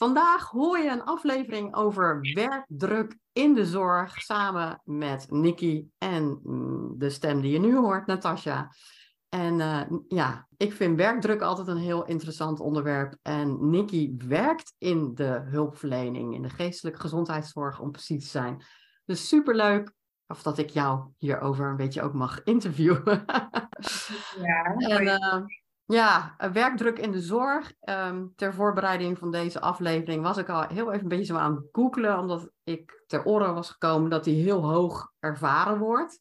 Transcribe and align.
Vandaag 0.00 0.50
hoor 0.50 0.78
je 0.78 0.90
een 0.90 1.04
aflevering 1.04 1.74
over 1.74 2.20
werkdruk 2.34 3.18
in 3.32 3.54
de 3.54 3.66
zorg 3.66 4.22
samen 4.22 4.80
met 4.84 5.30
Nikki 5.30 5.90
en 5.98 6.40
mm, 6.42 6.98
de 6.98 7.10
stem 7.10 7.40
die 7.40 7.52
je 7.52 7.58
nu 7.58 7.76
hoort, 7.76 8.06
Natasja. 8.06 8.74
En 9.28 9.58
uh, 9.58 9.80
ja, 10.08 10.46
ik 10.56 10.72
vind 10.72 10.96
werkdruk 10.96 11.40
altijd 11.40 11.68
een 11.68 11.76
heel 11.76 12.04
interessant 12.04 12.60
onderwerp. 12.60 13.16
En 13.22 13.70
Nikki 13.70 14.14
werkt 14.18 14.74
in 14.78 15.14
de 15.14 15.42
hulpverlening, 15.44 16.34
in 16.34 16.42
de 16.42 16.50
geestelijke 16.50 17.00
gezondheidszorg 17.00 17.80
om 17.80 17.90
precies 17.90 18.24
te 18.24 18.30
zijn. 18.30 18.64
Dus 19.04 19.28
superleuk 19.28 19.92
of 20.26 20.42
dat 20.42 20.58
ik 20.58 20.70
jou 20.70 21.08
hierover 21.18 21.68
een 21.68 21.76
beetje 21.76 22.02
ook 22.02 22.14
mag 22.14 22.42
interviewen. 22.42 23.24
Ja, 24.42 24.74
en, 24.76 25.02
uh, 25.02 25.44
ja, 25.92 26.34
werkdruk 26.52 26.98
in 26.98 27.12
de 27.12 27.20
zorg. 27.20 27.72
Um, 27.88 28.32
ter 28.36 28.54
voorbereiding 28.54 29.18
van 29.18 29.30
deze 29.30 29.60
aflevering 29.60 30.22
was 30.22 30.36
ik 30.36 30.48
al 30.48 30.66
heel 30.66 30.92
even 30.92 31.02
een 31.02 31.08
beetje 31.08 31.24
zo 31.24 31.36
aan 31.36 31.54
het 31.54 31.68
googelen, 31.72 32.18
omdat 32.18 32.50
ik 32.64 33.02
ter 33.06 33.24
oren 33.24 33.54
was 33.54 33.70
gekomen 33.70 34.10
dat 34.10 34.24
die 34.24 34.42
heel 34.42 34.64
hoog 34.64 35.12
ervaren 35.18 35.78
wordt. 35.78 36.20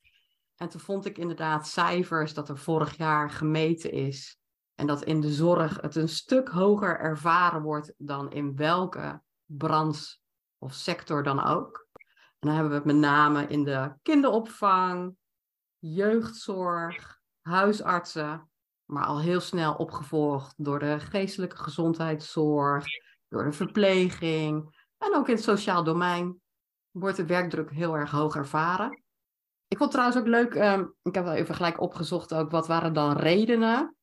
En 0.55 0.69
toen 0.69 0.79
vond 0.79 1.05
ik 1.05 1.17
inderdaad 1.17 1.67
cijfers 1.67 2.33
dat 2.33 2.49
er 2.49 2.57
vorig 2.57 2.97
jaar 2.97 3.29
gemeten 3.29 3.91
is. 3.91 4.39
En 4.75 4.87
dat 4.87 5.03
in 5.03 5.21
de 5.21 5.31
zorg 5.31 5.81
het 5.81 5.95
een 5.95 6.09
stuk 6.09 6.49
hoger 6.49 6.99
ervaren 6.99 7.61
wordt 7.61 7.93
dan 7.97 8.31
in 8.31 8.55
welke 8.55 9.21
branche 9.45 10.17
of 10.57 10.73
sector 10.73 11.23
dan 11.23 11.43
ook. 11.43 11.87
En 12.39 12.47
dan 12.47 12.51
hebben 12.51 12.69
we 12.69 12.77
het 12.77 12.85
met 12.85 12.95
name 12.95 13.47
in 13.47 13.63
de 13.63 13.93
kinderopvang, 14.01 15.15
jeugdzorg, 15.77 17.19
huisartsen, 17.41 18.48
maar 18.89 19.05
al 19.05 19.21
heel 19.21 19.39
snel 19.39 19.73
opgevolgd 19.73 20.53
door 20.57 20.79
de 20.79 20.99
geestelijke 20.99 21.57
gezondheidszorg, 21.57 22.85
door 23.27 23.43
de 23.43 23.51
verpleging 23.51 24.77
en 24.97 25.15
ook 25.15 25.27
in 25.27 25.33
het 25.33 25.43
sociaal 25.43 25.83
domein 25.83 26.41
wordt 26.91 27.17
de 27.17 27.25
werkdruk 27.25 27.71
heel 27.71 27.95
erg 27.95 28.11
hoog 28.11 28.35
ervaren. 28.35 29.03
Ik 29.67 29.77
vond 29.77 29.91
trouwens 29.91 30.19
ook 30.19 30.27
leuk, 30.27 30.53
ehm, 30.53 30.85
ik 31.01 31.15
heb 31.15 31.23
wel 31.23 31.33
even 31.33 31.55
gelijk 31.55 31.81
opgezocht 31.81 32.33
ook, 32.33 32.51
wat 32.51 32.67
waren 32.67 32.93
dan 32.93 33.17
redenen? 33.17 33.95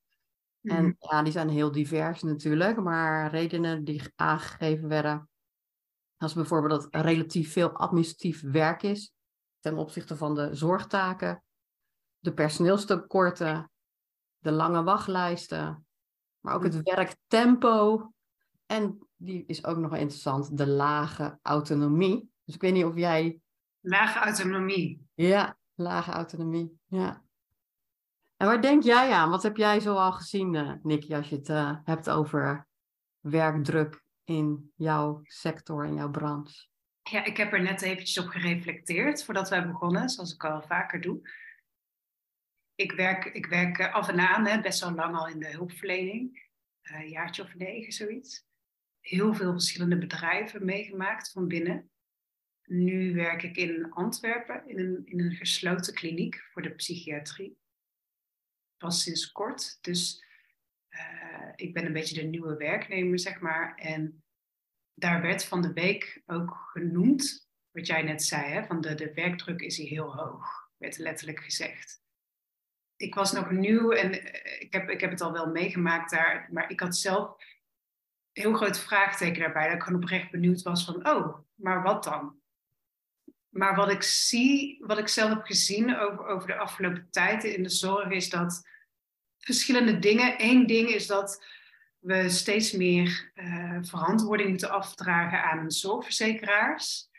En 0.61 0.83
mhm. 0.83 0.93
ja, 0.97 1.23
die 1.23 1.31
zijn 1.31 1.49
heel 1.49 1.71
divers 1.71 2.21
natuurlijk, 2.21 2.77
maar 2.77 3.31
redenen 3.31 3.83
die 3.83 4.01
aangegeven 4.15 4.87
werden, 4.87 5.29
als 6.17 6.33
bijvoorbeeld 6.33 6.81
dat 6.81 6.93
er 6.93 7.01
relatief 7.01 7.51
veel 7.51 7.71
administratief 7.71 8.41
werk 8.41 8.83
is 8.83 9.11
ten 9.59 9.77
opzichte 9.77 10.15
van 10.15 10.35
de 10.35 10.55
zorgtaken, 10.55 11.43
de 12.19 12.33
personeelstekorten, 12.33 13.71
de 14.47 14.53
lange 14.53 14.83
wachtlijsten, 14.83 15.85
maar 16.39 16.55
ook 16.55 16.63
het 16.63 16.73
mhm. 16.73 16.95
werktempo 16.95 18.11
en 18.65 19.07
die 19.15 19.43
is 19.45 19.65
ook 19.65 19.77
nog 19.77 19.95
interessant, 19.95 20.57
de 20.57 20.67
lage 20.67 21.39
autonomie. 21.41 22.31
Dus 22.43 22.55
ik 22.55 22.61
weet 22.61 22.73
niet 22.73 22.85
of 22.85 22.95
jij 22.95 23.41
Lage 23.81 24.19
autonomie. 24.19 25.07
Ja, 25.13 25.57
lage 25.75 26.11
autonomie. 26.11 26.79
Ja. 26.85 27.23
En 28.37 28.47
waar 28.47 28.61
denk 28.61 28.83
jij 28.83 29.11
aan? 29.11 29.29
Wat 29.29 29.43
heb 29.43 29.57
jij 29.57 29.79
zo 29.79 29.95
al 29.95 30.11
gezien, 30.11 30.53
uh, 30.53 30.71
Nicky, 30.81 31.15
als 31.15 31.29
je 31.29 31.35
het 31.35 31.49
uh, 31.49 31.77
hebt 31.83 32.09
over 32.09 32.67
werkdruk 33.19 34.03
in 34.23 34.71
jouw 34.75 35.19
sector, 35.23 35.85
in 35.85 35.93
jouw 35.93 36.09
branche? 36.09 36.67
Ja, 37.03 37.23
ik 37.23 37.37
heb 37.37 37.53
er 37.53 37.61
net 37.61 37.81
eventjes 37.81 38.25
op 38.25 38.27
gereflecteerd 38.27 39.23
voordat 39.23 39.49
wij 39.49 39.67
begonnen, 39.67 40.09
zoals 40.09 40.33
ik 40.33 40.43
al 40.43 40.61
vaker 40.61 41.01
doe. 41.01 41.29
Ik 42.77 42.91
werk, 42.91 43.25
ik 43.25 43.45
werk 43.45 43.77
eh, 43.77 43.93
af 43.93 44.07
en 44.07 44.19
aan, 44.19 44.45
hè, 44.45 44.61
best 44.61 44.79
wel 44.79 44.91
lang 44.91 45.15
al 45.15 45.27
in 45.27 45.39
de 45.39 45.47
hulpverlening. 45.47 46.49
Een 46.81 47.09
jaartje 47.09 47.43
of 47.43 47.55
negen, 47.55 47.91
zoiets. 47.91 48.45
Heel 48.99 49.33
veel 49.33 49.51
verschillende 49.51 49.97
bedrijven 49.97 50.65
meegemaakt 50.65 51.31
van 51.31 51.47
binnen. 51.47 51.89
Nu 52.63 53.13
werk 53.13 53.43
ik 53.43 53.55
in 53.55 53.91
Antwerpen 53.91 54.67
in 54.67 54.79
een, 54.79 55.01
in 55.05 55.19
een 55.19 55.35
gesloten 55.35 55.93
kliniek 55.93 56.35
voor 56.51 56.61
de 56.61 56.75
psychiatrie. 56.75 57.57
Pas 58.77 59.03
sinds 59.03 59.31
kort. 59.31 59.77
Dus 59.81 60.23
uh, 60.89 61.51
ik 61.55 61.73
ben 61.73 61.85
een 61.85 61.93
beetje 61.93 62.21
de 62.21 62.27
nieuwe 62.27 62.57
werknemer, 62.57 63.19
zeg 63.19 63.39
maar. 63.39 63.75
En 63.75 64.23
daar 64.93 65.21
werd 65.21 65.45
van 65.45 65.61
de 65.61 65.73
week 65.73 66.21
ook 66.25 66.55
genoemd, 66.71 67.49
wat 67.71 67.87
jij 67.87 68.01
net 68.01 68.23
zei, 68.23 68.51
hè, 68.51 68.65
van 68.65 68.81
de, 68.81 68.95
de 68.95 69.13
werkdruk 69.13 69.61
is 69.61 69.77
hier 69.77 69.89
heel 69.89 70.15
hoog, 70.15 70.71
werd 70.77 70.97
letterlijk 70.97 71.39
gezegd. 71.39 72.05
Ik 72.97 73.15
was 73.15 73.31
nog 73.31 73.51
nieuw 73.51 73.91
en 73.91 74.11
eh, 74.11 74.61
ik 74.61 74.73
heb, 74.73 74.89
ik 74.89 75.01
heb 75.01 75.11
het 75.11 75.21
al 75.21 75.31
wel 75.31 75.47
meegemaakt 75.47 76.11
daar, 76.11 76.47
maar 76.51 76.71
ik 76.71 76.79
had 76.79 76.97
zelf 76.97 77.35
heel 78.31 78.53
groot 78.53 78.79
vraagteken 78.79 79.39
daarbij. 79.39 79.65
Dat 79.65 79.75
ik 79.75 79.83
gewoon 79.83 80.03
oprecht 80.03 80.31
benieuwd 80.31 80.61
was 80.61 80.85
van, 80.85 81.07
oh, 81.07 81.37
maar 81.55 81.83
wat 81.83 82.03
dan? 82.03 82.39
Maar 83.49 83.75
wat 83.75 83.91
ik 83.91 84.03
zie, 84.03 84.83
wat 84.85 84.97
ik 84.97 85.07
zelf 85.07 85.29
heb 85.29 85.45
gezien 85.45 85.97
over, 85.97 86.25
over 86.25 86.47
de 86.47 86.57
afgelopen 86.57 87.07
tijd 87.09 87.43
in 87.43 87.63
de 87.63 87.69
zorg, 87.69 88.09
is 88.09 88.29
dat 88.29 88.67
verschillende 89.37 89.99
dingen. 89.99 90.35
Eén 90.37 90.67
ding 90.67 90.89
is 90.89 91.07
dat 91.07 91.45
we 91.99 92.29
steeds 92.29 92.71
meer 92.71 93.31
uh, 93.35 93.77
verantwoording 93.81 94.49
moeten 94.49 94.69
afdragen 94.69 95.43
aan 95.43 95.71
zorgverzekeraars. 95.71 97.09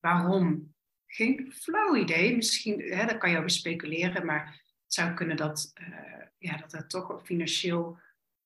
Waarom? 0.00 0.74
Geen 1.06 1.52
flauw 1.52 1.96
idee. 1.96 2.36
Misschien, 2.36 2.80
hè, 2.80 3.06
dat 3.06 3.18
kan 3.18 3.30
je 3.30 3.36
over 3.36 3.50
speculeren, 3.50 4.26
maar 4.26 4.61
zou 4.94 5.14
kunnen 5.14 5.36
dat, 5.36 5.72
uh, 5.80 6.26
ja, 6.38 6.56
dat 6.56 6.72
er 6.72 6.86
toch 6.86 7.08
een 7.08 7.24
financieel 7.24 7.98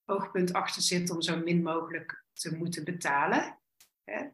oogpunt 0.04 0.52
achter 0.52 0.82
zit 0.82 1.10
om 1.10 1.22
zo 1.22 1.36
min 1.36 1.62
mogelijk 1.62 2.24
te 2.32 2.56
moeten 2.56 2.84
betalen. 2.84 3.58
Hè? 4.04 4.28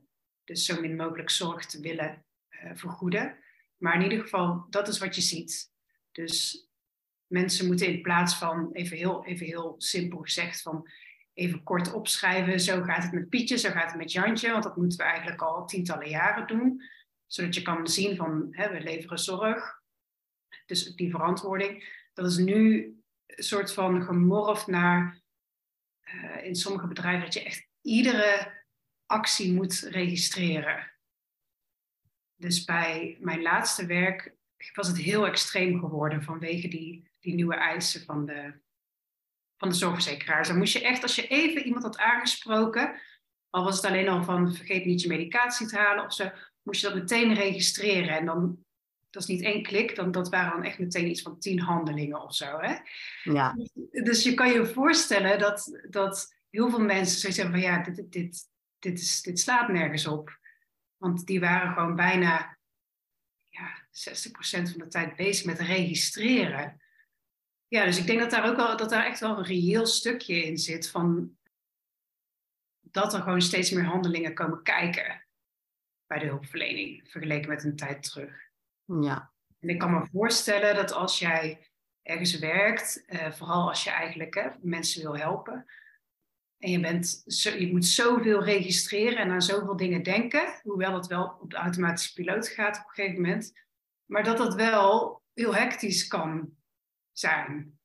Dus 0.45 0.65
zo 0.65 0.81
min 0.81 0.97
mogelijk 0.97 1.31
zorg 1.31 1.67
te 1.67 1.81
willen 1.81 2.25
uh, 2.51 2.71
vergoeden. 2.75 3.39
Maar 3.77 3.95
in 3.95 4.03
ieder 4.03 4.21
geval, 4.21 4.67
dat 4.71 4.89
is 4.89 4.99
wat 4.99 5.15
je 5.15 5.21
ziet. 5.21 5.73
Dus 6.13 6.67
mensen 7.27 7.67
moeten 7.67 7.87
in 7.87 8.03
plaats 8.03 8.35
van, 8.35 8.73
even 8.73 8.97
heel, 8.97 9.25
even 9.25 9.47
heel 9.47 9.75
simpel 9.79 10.19
gezegd, 10.19 10.63
van 10.63 10.89
even 11.35 11.63
kort 11.63 11.93
opschrijven, 11.93 12.61
zo 12.61 12.83
gaat 12.83 13.03
het 13.03 13.13
met 13.13 13.29
Pietje, 13.29 13.59
zo 13.59 13.71
gaat 13.71 13.91
het 13.91 14.01
met 14.01 14.13
Jantje, 14.13 14.51
want 14.51 14.63
dat 14.63 14.77
moeten 14.77 14.99
we 14.99 15.05
eigenlijk 15.05 15.43
al 15.43 15.67
tientallen 15.67 16.09
jaren 16.09 16.47
doen. 16.47 16.83
Zodat 17.27 17.55
je 17.55 17.63
kan 17.63 17.89
zien 17.89 18.17
van, 18.17 18.49
hè, 18.51 18.71
we 18.71 18.81
leveren 18.81 19.19
zorg. 19.19 19.81
Dus 20.67 20.95
die 20.95 21.11
verantwoording, 21.11 22.02
dat 22.13 22.27
is 22.27 22.37
nu 22.37 22.85
een 23.27 23.45
soort 23.45 23.73
van 23.73 24.03
gemorfd 24.03 24.67
naar, 24.67 25.21
uh, 26.05 26.45
in 26.45 26.55
sommige 26.55 26.87
bedrijven, 26.87 27.25
dat 27.25 27.35
je 27.35 27.45
echt 27.45 27.69
iedere 27.81 28.63
actie 29.07 29.53
moet 29.53 29.79
registreren. 29.81 30.93
Dus 32.35 32.65
bij 32.65 33.17
mijn 33.21 33.43
laatste 33.43 33.87
werk 33.87 34.35
was 34.75 34.89
het 34.89 34.97
heel 34.97 35.27
extreem 35.27 35.79
geworden 35.79 36.23
vanwege 36.23 36.69
die, 36.69 37.11
die 37.21 37.35
nieuwe 37.35 37.55
eisen 37.55 38.05
van 38.05 38.27
de, 38.27 38.61
van 39.57 39.69
de 39.69 39.75
zorgverzekeraars. 39.75 40.49
Dan 40.49 40.59
moest 40.59 40.73
je 40.73 40.83
echt, 40.83 41.03
als 41.03 41.15
je 41.15 41.27
even 41.27 41.65
iemand 41.65 41.83
had 41.83 41.99
aangesproken, 41.99 43.01
al 43.51 43.65
was 43.65 43.77
het 43.77 43.85
alleen 43.85 44.09
al 44.09 44.25
van 44.25 44.55
vergeet 44.55 44.85
niet 44.85 45.03
je 45.03 45.09
medicatie 45.09 45.67
te 45.67 45.77
halen 45.77 46.05
of 46.05 46.15
zo, 46.15 46.31
moest 46.63 46.81
je 46.81 46.87
dat 46.87 46.97
meteen 46.97 47.35
registreren. 47.35 48.17
En 48.17 48.25
dan, 48.25 48.65
dat 49.13 49.23
is 49.23 49.29
niet 49.29 49.43
één 49.43 49.63
klik, 49.63 49.97
dan, 49.97 50.11
dat 50.11 50.29
waren 50.29 50.53
dan 50.53 50.65
echt 50.65 50.79
meteen 50.79 51.09
iets 51.09 51.23
van 51.23 51.39
tien 51.39 51.61
handelingen 51.61 52.23
of 52.23 52.35
zo. 52.35 52.59
Hè? 52.59 52.77
Ja. 53.23 53.57
Dus 53.91 54.23
je 54.23 54.35
kan 54.35 54.53
je 54.53 54.67
voorstellen 54.67 55.39
dat, 55.39 55.81
dat 55.91 56.35
heel 56.51 56.71
veel 56.71 56.81
mensen 56.81 57.19
zoiets 57.19 57.39
zeggen 57.39 57.55
van 57.55 57.63
ja, 57.63 57.83
dit, 57.83 58.13
dit, 58.13 58.49
dit, 58.79 59.01
is, 59.01 59.23
dit 59.23 59.41
slaat 59.41 59.69
nergens 59.69 60.07
op. 60.07 60.39
Want 60.97 61.27
die 61.27 61.41
waren 61.41 61.73
gewoon 61.73 61.97
bijna 61.97 62.59
60% 63.51 64.33
van 64.41 64.79
de 64.79 64.89
tijd 64.89 65.17
bezig 65.17 65.47
met 65.47 65.59
registreren. 65.61 66.81
Ja, 67.69 67.85
dus 67.85 67.99
ik 67.99 68.07
denk 68.07 68.19
dat 68.19 68.31
daar 68.31 68.49
ook 68.49 68.57
wel 68.57 68.77
dat 68.77 68.91
daar 68.91 69.07
echt 69.07 69.21
wel 69.21 69.39
een 69.39 69.45
reëel 69.45 69.87
stukje 69.87 70.45
in 70.45 70.59
zit 70.59 70.91
van 70.91 71.37
dat 72.81 73.15
er 73.15 73.23
gewoon 73.23 73.43
steeds 73.43 73.71
meer 73.71 73.85
handelingen 73.85 74.35
komen 74.35 74.63
kijken 74.63 75.27
bij 76.07 76.19
de 76.19 76.27
hulpverlening, 76.27 77.11
vergeleken 77.11 77.49
met 77.49 77.65
een 77.65 77.77
tijd 77.77 78.03
terug. 78.03 78.51
Ja. 78.85 79.33
En 79.61 79.69
ik 79.69 79.79
kan 79.79 79.91
me 79.91 80.07
voorstellen 80.13 80.75
dat 80.75 80.93
als 80.93 81.19
jij 81.19 81.71
ergens 82.03 82.39
werkt, 82.39 83.05
eh, 83.07 83.31
vooral 83.31 83.69
als 83.69 83.85
je 83.85 83.91
eigenlijk 83.91 84.35
hè, 84.35 84.49
mensen 84.61 85.03
wil 85.03 85.17
helpen, 85.17 85.67
en 86.63 86.71
je, 86.71 86.81
bent 86.81 87.23
zo, 87.27 87.51
je 87.51 87.73
moet 87.73 87.85
zoveel 87.85 88.45
registreren 88.45 89.19
en 89.19 89.31
aan 89.31 89.43
zoveel 89.43 89.77
dingen 89.77 90.03
denken, 90.03 90.61
hoewel 90.63 90.95
het 90.95 91.07
wel 91.07 91.39
op 91.41 91.51
de 91.51 91.57
automatische 91.57 92.13
piloot 92.13 92.49
gaat 92.49 92.79
op 92.79 92.85
een 92.85 92.91
gegeven 92.91 93.21
moment, 93.21 93.53
maar 94.05 94.25
dat 94.25 94.37
dat 94.37 94.55
wel 94.55 95.23
heel 95.35 95.55
hectisch 95.55 96.07
kan 96.07 96.51
zijn. 97.13 97.79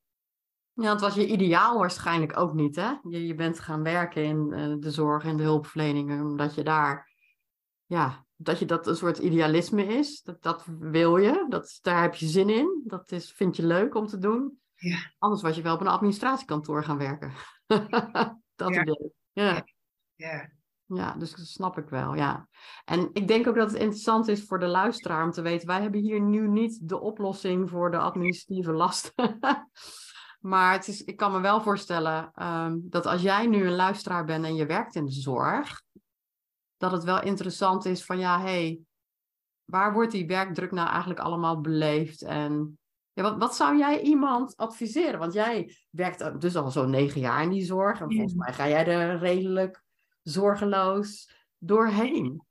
Ja, 0.72 0.92
het 0.92 1.00
was 1.00 1.14
je 1.14 1.26
ideaal 1.26 1.78
waarschijnlijk 1.78 2.36
ook 2.36 2.54
niet, 2.54 2.76
hè? 2.76 2.92
Je, 3.02 3.26
je 3.26 3.34
bent 3.34 3.60
gaan 3.60 3.82
werken 3.82 4.24
in 4.24 4.52
uh, 4.52 4.74
de 4.80 4.90
zorg 4.90 5.24
en 5.24 5.36
de 5.36 5.42
hulpverlening, 5.42 6.20
omdat 6.20 6.54
je 6.54 6.62
daar, 6.62 7.12
ja, 7.86 8.26
dat 8.40 8.58
je 8.58 8.64
dat 8.64 8.86
een 8.86 8.96
soort 8.96 9.18
idealisme 9.18 9.84
is. 9.84 10.22
Dat, 10.22 10.42
dat 10.42 10.64
wil 10.78 11.16
je, 11.16 11.46
dat, 11.48 11.78
daar 11.82 12.02
heb 12.02 12.14
je 12.14 12.26
zin 12.26 12.48
in, 12.50 12.82
dat 12.84 13.12
is, 13.12 13.32
vind 13.32 13.56
je 13.56 13.66
leuk 13.66 13.94
om 13.94 14.06
te 14.06 14.18
doen. 14.18 14.60
Ja. 14.74 15.12
Anders 15.18 15.42
was 15.42 15.56
je 15.56 15.62
wel 15.62 15.74
op 15.74 15.80
een 15.80 15.86
administratiekantoor 15.86 16.84
gaan 16.84 16.98
werken. 16.98 17.32
dat 18.54 18.74
Ja. 18.74 18.82
idee. 18.82 19.12
Ja. 19.32 19.64
Ja, 20.14 20.50
Ja, 20.86 21.12
dus 21.12 21.34
dat 21.34 21.46
snap 21.46 21.78
ik 21.78 21.88
wel, 21.88 22.14
ja. 22.14 22.48
En 22.84 23.10
ik 23.12 23.28
denk 23.28 23.46
ook 23.46 23.54
dat 23.54 23.70
het 23.70 23.80
interessant 23.80 24.28
is 24.28 24.44
voor 24.44 24.58
de 24.58 24.66
luisteraar 24.66 25.24
om 25.24 25.30
te 25.30 25.42
weten, 25.42 25.66
wij 25.66 25.82
hebben 25.82 26.00
hier 26.00 26.20
nu 26.20 26.48
niet 26.48 26.88
de 26.88 27.00
oplossing 27.00 27.70
voor 27.70 27.90
de 27.90 27.98
administratieve 27.98 28.72
lasten. 28.72 29.38
maar 30.40 30.72
het 30.72 30.88
is, 30.88 31.04
ik 31.04 31.16
kan 31.16 31.32
me 31.32 31.40
wel 31.40 31.60
voorstellen 31.60 32.30
ehm, 32.34 32.76
dat 32.80 33.06
als 33.06 33.22
jij 33.22 33.46
nu 33.46 33.66
een 33.66 33.76
luisteraar 33.76 34.24
bent 34.24 34.44
en 34.44 34.54
je 34.54 34.66
werkt 34.66 34.94
in 34.94 35.04
de 35.04 35.12
zorg, 35.12 35.82
dat 36.78 36.92
het 36.92 37.04
wel 37.04 37.22
interessant 37.22 37.84
is 37.84 38.04
van 38.04 38.18
ja, 38.18 38.40
hé, 38.40 38.44
hey, 38.44 38.80
waar 39.64 39.92
wordt 39.92 40.12
die 40.12 40.26
werkdruk 40.26 40.70
nou 40.70 40.88
eigenlijk 40.88 41.20
allemaal 41.20 41.60
beleefd? 41.60 42.22
En 42.22 42.78
ja, 43.12 43.22
wat, 43.22 43.38
wat 43.38 43.56
zou 43.56 43.78
jij 43.78 44.00
iemand 44.00 44.56
adviseren? 44.56 45.18
Want 45.18 45.32
jij 45.32 45.76
werkt 45.90 46.40
dus 46.40 46.56
al 46.56 46.70
zo'n 46.70 46.90
negen 46.90 47.20
jaar 47.20 47.42
in 47.42 47.50
die 47.50 47.64
zorg 47.64 48.00
en 48.00 48.12
volgens 48.12 48.34
mij 48.34 48.52
ga 48.52 48.68
jij 48.68 48.86
er 48.86 49.18
redelijk 49.18 49.82
zorgeloos 50.22 51.32
doorheen. 51.58 52.42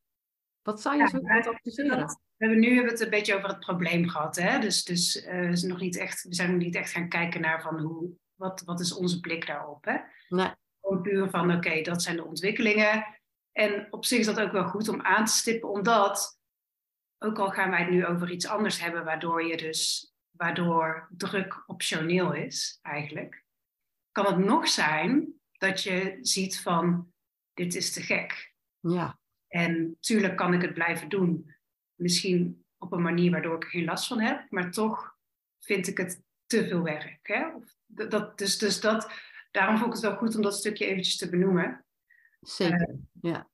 Wat 0.62 0.82
zou 0.82 0.96
je 0.96 1.02
Ja, 1.02 1.08
zo 1.08 1.18
iemand 1.18 1.48
adviseren? 1.48 2.06
we 2.38 2.46
hebben 2.46 2.60
nu 2.60 2.68
hebben 2.68 2.86
we 2.86 2.92
het 2.92 3.02
een 3.02 3.10
beetje 3.10 3.36
over 3.36 3.50
het 3.50 3.60
probleem 3.60 4.10
gehad. 4.10 4.36
Hè? 4.36 4.60
Dus, 4.60 4.84
dus 4.84 5.22
eh, 5.22 5.50
we, 5.50 5.56
zijn 5.56 5.72
nog 5.72 5.82
niet 5.82 5.98
echt, 5.98 6.24
we 6.24 6.36
zijn 6.36 6.52
nog 6.52 6.60
niet 6.60 6.76
echt 6.76 6.92
gaan 6.92 7.10
kijken 7.10 7.42
naar 7.42 7.62
van 7.62 7.80
hoe, 7.80 8.10
wat, 8.36 8.62
wat 8.66 8.80
is 8.80 8.94
onze 8.94 9.20
blik 9.20 9.48
daarop. 9.48 9.86
Hè? 9.86 9.98
Nee. 10.30 10.52
Gewoon 10.82 11.02
puur 11.02 11.30
van 11.30 11.56
oké, 11.56 11.82
dat 11.82 12.02
zijn 12.02 12.16
de 12.16 12.26
ontwikkelingen. 12.26 13.17
En 13.58 13.88
op 13.94 14.06
zich 14.06 14.20
is 14.20 14.26
dat 14.26 14.40
ook 14.40 14.52
wel 14.52 14.68
goed 14.68 14.88
om 14.88 15.02
aan 15.02 15.26
te 15.26 15.32
stippen, 15.32 15.70
omdat 15.70 16.40
ook 17.18 17.40
al 17.40 17.50
gaan 17.50 17.70
wij 17.70 17.80
het 17.82 17.90
nu 17.90 18.06
over 18.06 18.32
iets 18.32 18.48
anders 18.48 18.80
hebben, 18.80 19.04
waardoor 19.04 19.44
je 19.44 19.58
dus 19.58 20.12
waardoor 20.30 21.08
druk 21.18 21.64
optioneel 21.66 22.34
is, 22.34 22.80
eigenlijk, 22.82 23.44
kan 24.12 24.26
het 24.26 24.38
nog 24.38 24.68
zijn 24.68 25.34
dat 25.52 25.84
je 25.84 26.18
ziet 26.22 26.60
van 26.62 27.12
dit 27.54 27.76
is 27.76 27.94
te 27.94 28.02
gek. 28.02 28.54
Ja, 28.80 29.20
En 29.48 29.98
tuurlijk 30.00 30.36
kan 30.36 30.54
ik 30.54 30.62
het 30.62 30.74
blijven 30.74 31.10
doen. 31.10 31.56
Misschien 31.96 32.66
op 32.78 32.92
een 32.92 33.02
manier 33.02 33.32
waardoor 33.32 33.56
ik 33.56 33.64
er 33.64 33.70
geen 33.70 33.86
last 33.86 34.08
van 34.08 34.20
heb, 34.20 34.52
maar 34.52 34.72
toch 34.72 35.16
vind 35.60 35.88
ik 35.88 35.98
het 35.98 36.22
te 36.46 36.68
veel 36.68 36.84
werk. 36.84 37.28
Hè? 37.28 37.48
Of 37.48 37.76
dat- 37.86 38.12
dat, 38.12 38.38
dus, 38.38 38.58
dus 38.58 38.82
dat, 38.82 39.12
daarom 39.52 39.78
vond 39.78 39.88
ik 39.88 39.94
het 40.02 40.10
wel 40.12 40.18
goed 40.18 40.36
om 40.36 40.42
dat 40.42 40.56
stukje 40.56 40.86
eventjes 40.86 41.18
te 41.18 41.30
benoemen. 41.30 41.86
Zeker. 42.56 42.96
ja. 43.22 43.30
Ja, 43.30 43.48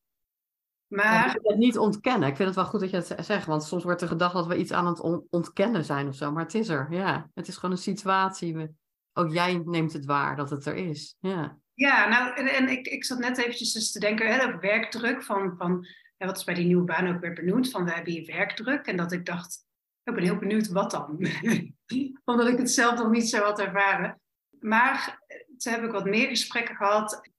Maar 0.87 1.35
ik 1.35 1.41
wil 1.41 1.51
het 1.51 1.59
niet 1.59 1.77
ontkennen. 1.77 2.29
Ik 2.29 2.35
vind 2.35 2.47
het 2.47 2.57
wel 2.57 2.65
goed 2.65 2.79
dat 2.79 2.89
je 2.89 2.95
het 2.95 3.25
zegt, 3.25 3.45
want 3.45 3.63
soms 3.63 3.83
wordt 3.83 4.01
er 4.01 4.07
gedacht 4.07 4.33
dat 4.33 4.47
we 4.47 4.57
iets 4.57 4.71
aan 4.71 4.85
het 4.85 4.99
on- 4.99 5.27
ontkennen 5.29 5.85
zijn 5.85 6.07
of 6.07 6.15
zo, 6.15 6.31
maar 6.31 6.43
het 6.43 6.53
is 6.53 6.69
er. 6.69 6.87
Ja, 6.89 7.29
het 7.33 7.47
is 7.47 7.55
gewoon 7.55 7.71
een 7.75 7.81
situatie. 7.81 8.55
We- 8.55 8.71
Ook 9.13 9.31
jij 9.31 9.61
neemt 9.65 9.93
het 9.93 10.05
waar 10.05 10.35
dat 10.35 10.49
het 10.49 10.65
er 10.65 10.75
is. 10.75 11.15
Ja, 11.19 11.57
ja, 11.73 12.07
nou, 12.07 12.35
en, 12.35 12.47
en 12.47 12.69
ik, 12.69 12.87
ik 12.87 13.05
zat 13.05 13.17
net 13.19 13.37
eventjes 13.37 13.73
dus 13.73 13.91
te 13.91 13.99
denken, 13.99 14.27
hè, 14.33 14.37
dat 14.51 14.61
werkdruk 14.61 15.23
van, 15.23 15.55
van 15.57 15.87
wat 16.17 16.37
is 16.37 16.43
bij 16.43 16.53
die 16.53 16.65
nieuwe 16.65 16.83
baan 16.83 17.07
ook 17.15 17.19
weer 17.21 17.33
benoemd, 17.33 17.69
van 17.69 17.83
we 17.85 17.91
hebben 17.91 18.13
hier 18.13 18.25
werkdruk. 18.35 18.85
En 18.85 18.97
dat 18.97 19.11
ik 19.11 19.25
dacht, 19.25 19.65
ik 20.03 20.13
ben 20.13 20.23
heel 20.23 20.37
benieuwd 20.37 20.67
wat 20.67 20.91
dan. 20.91 21.27
Omdat 22.25 22.47
ik 22.47 22.57
het 22.57 22.71
zelf 22.71 22.97
nog 22.99 23.09
niet 23.09 23.29
zo 23.29 23.43
had 23.43 23.59
ervaren. 23.59 24.21
Maar 24.59 25.23
eh, 25.27 25.37
toen 25.57 25.73
heb 25.73 25.83
ik 25.83 25.91
wat 25.91 26.05
meer 26.05 26.27
gesprekken 26.27 26.75
gehad. 26.75 27.31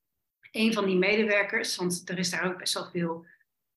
Een 0.55 0.73
van 0.73 0.87
die 0.87 0.97
medewerkers, 0.97 1.77
want 1.77 2.09
er 2.09 2.19
is 2.19 2.31
daar 2.31 2.45
ook 2.45 2.59
best 2.59 2.75
wel 2.75 2.91
veel 2.91 3.27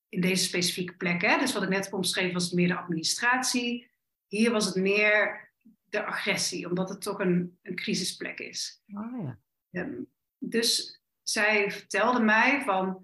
in 0.10 0.22
deze 0.22 0.44
specifieke 0.44 0.96
plek. 0.96 1.22
Hè? 1.22 1.38
Dus 1.38 1.54
wat 1.54 1.64
ik 1.64 1.70
net 1.70 1.84
heb 1.84 1.94
omschreven 1.94 2.34
was 2.34 2.44
het 2.44 2.54
meer 2.54 2.68
de 2.68 2.78
administratie. 2.78 3.92
Hier 4.28 4.52
was 4.52 4.66
het 4.66 4.76
meer 4.76 5.50
de 5.90 6.06
agressie, 6.06 6.70
omdat 6.70 6.90
het 6.90 7.02
toch 7.02 7.20
een, 7.20 7.60
een 7.62 7.76
crisisplek 7.76 8.40
is. 8.40 8.84
oh, 8.94 9.24
ja. 9.24 9.40
Ehm, 9.72 10.02
dus 10.38 11.02
zij 11.24 11.72
vertelde 11.72 12.20
mij 12.20 12.62
van, 12.62 12.86
dat 12.86 13.04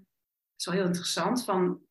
is 0.56 0.64
wel 0.64 0.74
heel 0.74 0.86
interessant, 0.86 1.44
van 1.44 1.82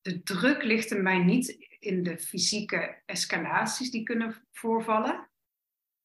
de 0.00 0.22
druk 0.22 0.62
ligt 0.62 0.90
in 0.90 1.02
mij 1.02 1.18
niet 1.18 1.68
in 1.78 2.02
de 2.02 2.18
fysieke 2.18 3.02
escalaties 3.06 3.90
die 3.90 4.02
kunnen 4.02 4.48
voorvallen. 4.52 5.30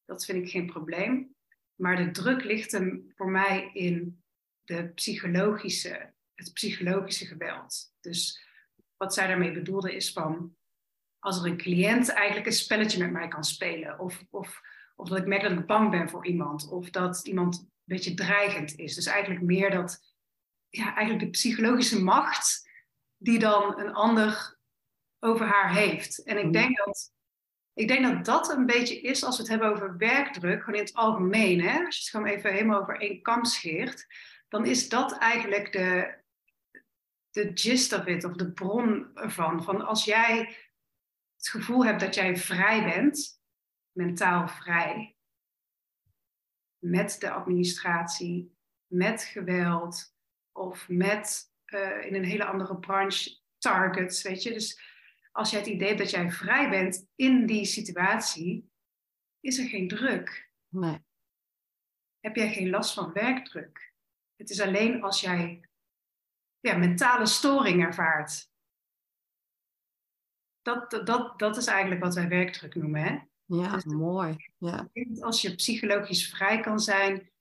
Dat 0.06 0.26
vind 0.26 0.46
ik 0.46 0.52
geen 0.52 0.66
probleem. 0.66 1.36
Maar 1.76 1.96
de 1.96 2.12
druk 2.12 2.44
ligt 2.44 2.72
hem 2.72 3.12
voor 3.16 3.32
mij 3.32 3.70
in 3.74 4.24
de 4.66 4.88
psychologische, 4.88 6.14
het 6.34 6.54
psychologische 6.54 7.26
geweld. 7.26 7.94
Dus 8.00 8.44
wat 8.98 9.14
zij 9.14 9.28
daarmee 9.28 9.52
bedoelde 9.52 9.96
is 9.96 10.12
van, 10.12 10.56
als 11.20 11.40
er 11.40 11.46
een 11.46 11.58
cliënt 11.58 12.10
eigenlijk 12.10 12.48
een 12.48 12.54
spelletje 12.54 13.00
met 13.00 13.12
mij 13.12 13.28
kan 13.28 13.44
spelen, 13.44 14.00
of, 14.00 14.24
of, 14.30 14.62
of 14.96 15.10
dat 15.10 15.18
ik 15.18 15.26
merk 15.26 15.42
dat 15.42 15.52
ik 15.52 15.66
bang 15.66 15.92
ben 15.92 16.10
voor 16.10 16.26
iemand, 16.26 16.70
of 16.70 16.90
dat 16.90 17.28
iemand 17.28 17.58
een 17.58 17.72
beetje 17.84 18.14
dreigend 18.14 18.76
is. 18.76 18.96
Dus 18.96 19.06
eigenlijk 19.06 19.42
meer 19.42 19.72
dat, 19.72 20.16
ja, 20.70 20.96
eigenlijk 20.96 21.20
de 21.20 21.30
psychologische 21.30 22.04
macht 22.04 22.70
die 23.18 23.40
dan 23.40 23.80
een 23.80 23.94
ander 23.94 24.58
over 25.20 25.46
haar 25.46 25.74
heeft. 25.74 26.24
En 26.24 26.38
ik 26.38 26.54
denk 26.54 26.78
dat, 26.78 27.14
ik 27.74 27.88
denk 27.88 28.04
dat 28.04 28.26
dat 28.26 28.50
een 28.50 28.66
beetje 28.66 29.02
is 29.02 29.24
als 29.24 29.36
we 29.36 29.42
het 29.42 29.52
hebben 29.52 29.72
over 29.72 29.98
werkdruk, 29.98 30.64
gewoon 30.64 30.80
in 30.80 30.86
het 30.86 30.94
algemeen. 30.94 31.62
Hè? 31.62 31.86
Als 31.86 31.96
je 31.96 32.02
het 32.02 32.10
gewoon 32.10 32.28
even 32.28 32.54
helemaal 32.54 32.82
over 32.82 33.00
één 33.00 33.22
kam 33.22 33.46
scheert, 33.46 34.06
dan 34.48 34.66
is 34.66 34.90
dat 34.90 35.18
eigenlijk 35.18 35.72
de, 35.72 36.18
de 37.30 37.52
gist 37.54 37.94
of 37.94 38.06
it, 38.06 38.24
of 38.24 38.34
de 38.34 38.52
bron 38.52 39.16
ervan. 39.16 39.64
Van 39.64 39.86
als 39.86 40.06
jij 40.06 40.58
het 41.36 41.50
gevoel 41.50 41.86
hebt 41.86 42.00
dat 42.00 42.16
jij 42.16 42.38
vrij 42.38 42.84
bent, 42.84 43.42
mentaal 43.92 44.48
vrij, 44.48 45.18
met 46.78 47.16
de 47.20 47.32
administratie, 47.32 48.56
met 48.88 49.24
geweld 49.24 50.16
of 50.52 50.90
met 50.90 51.52
uh, 51.66 52.06
in 52.06 52.16
een 52.16 52.24
hele 52.24 52.46
andere 52.46 52.78
branche 52.78 53.40
targets, 53.58 54.22
weet 54.22 54.44
je. 54.44 54.54
Dus 54.54 54.82
als 55.32 55.50
jij 55.50 55.60
het 55.60 55.70
idee 55.70 55.88
hebt 55.88 56.00
dat 56.00 56.10
jij 56.10 56.32
vrij 56.32 56.70
bent 56.70 57.08
in 57.16 57.46
die 57.46 57.66
situatie, 57.66 58.72
is 59.40 59.58
er 59.58 59.68
geen 59.68 59.88
druk. 59.88 60.52
Nee. 60.68 61.04
Heb 62.20 62.36
jij 62.36 62.54
geen 62.54 62.70
last 62.70 62.94
van 62.94 63.14
werkdruk. 63.14 63.94
Het 64.36 64.50
is 64.50 64.62
alleen 64.62 65.04
als 65.04 65.22
jij 65.22 65.70
ja, 66.60 66.78
mentale 66.78 67.26
storing 67.26 67.84
ervaart. 67.84 68.50
Dat, 70.62 70.92
dat, 71.06 71.40
dat 71.40 71.58
is 71.58 71.66
eigenlijk 71.68 72.02
wat 72.02 72.16
wij 72.16 72.28
werkdruk 72.28 72.76
noemen. 72.76 73.04
Hè? 73.04 73.20
Ja, 73.46 73.72
Dus- 73.72 73.84
mooi. 73.84 74.36
Ja. 74.58 74.90
Als 75.20 75.42
je 75.42 75.56
psychologisch 75.56 76.30
vrij 76.30 76.60
kan 76.60 76.80
zijn 76.80 77.32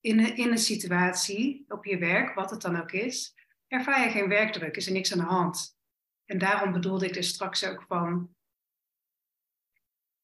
in 0.00 0.18
een, 0.18 0.36
in 0.36 0.50
een 0.50 0.58
situatie 0.58 1.64
op 1.68 1.84
je 1.84 1.98
werk, 1.98 2.34
wat 2.34 2.50
het 2.50 2.60
dan 2.60 2.80
ook 2.80 2.92
is, 2.92 3.34
ervaar 3.66 4.04
je 4.04 4.10
geen 4.10 4.28
werkdruk, 4.28 4.76
is 4.76 4.86
er 4.86 4.92
niks 4.92 5.12
aan 5.12 5.18
de 5.18 5.24
hand. 5.24 5.76
En 6.24 6.38
daarom 6.38 6.72
bedoelde 6.72 7.06
ik 7.06 7.16
er 7.16 7.24
straks 7.24 7.64
ook 7.64 7.82
van, 7.82 8.36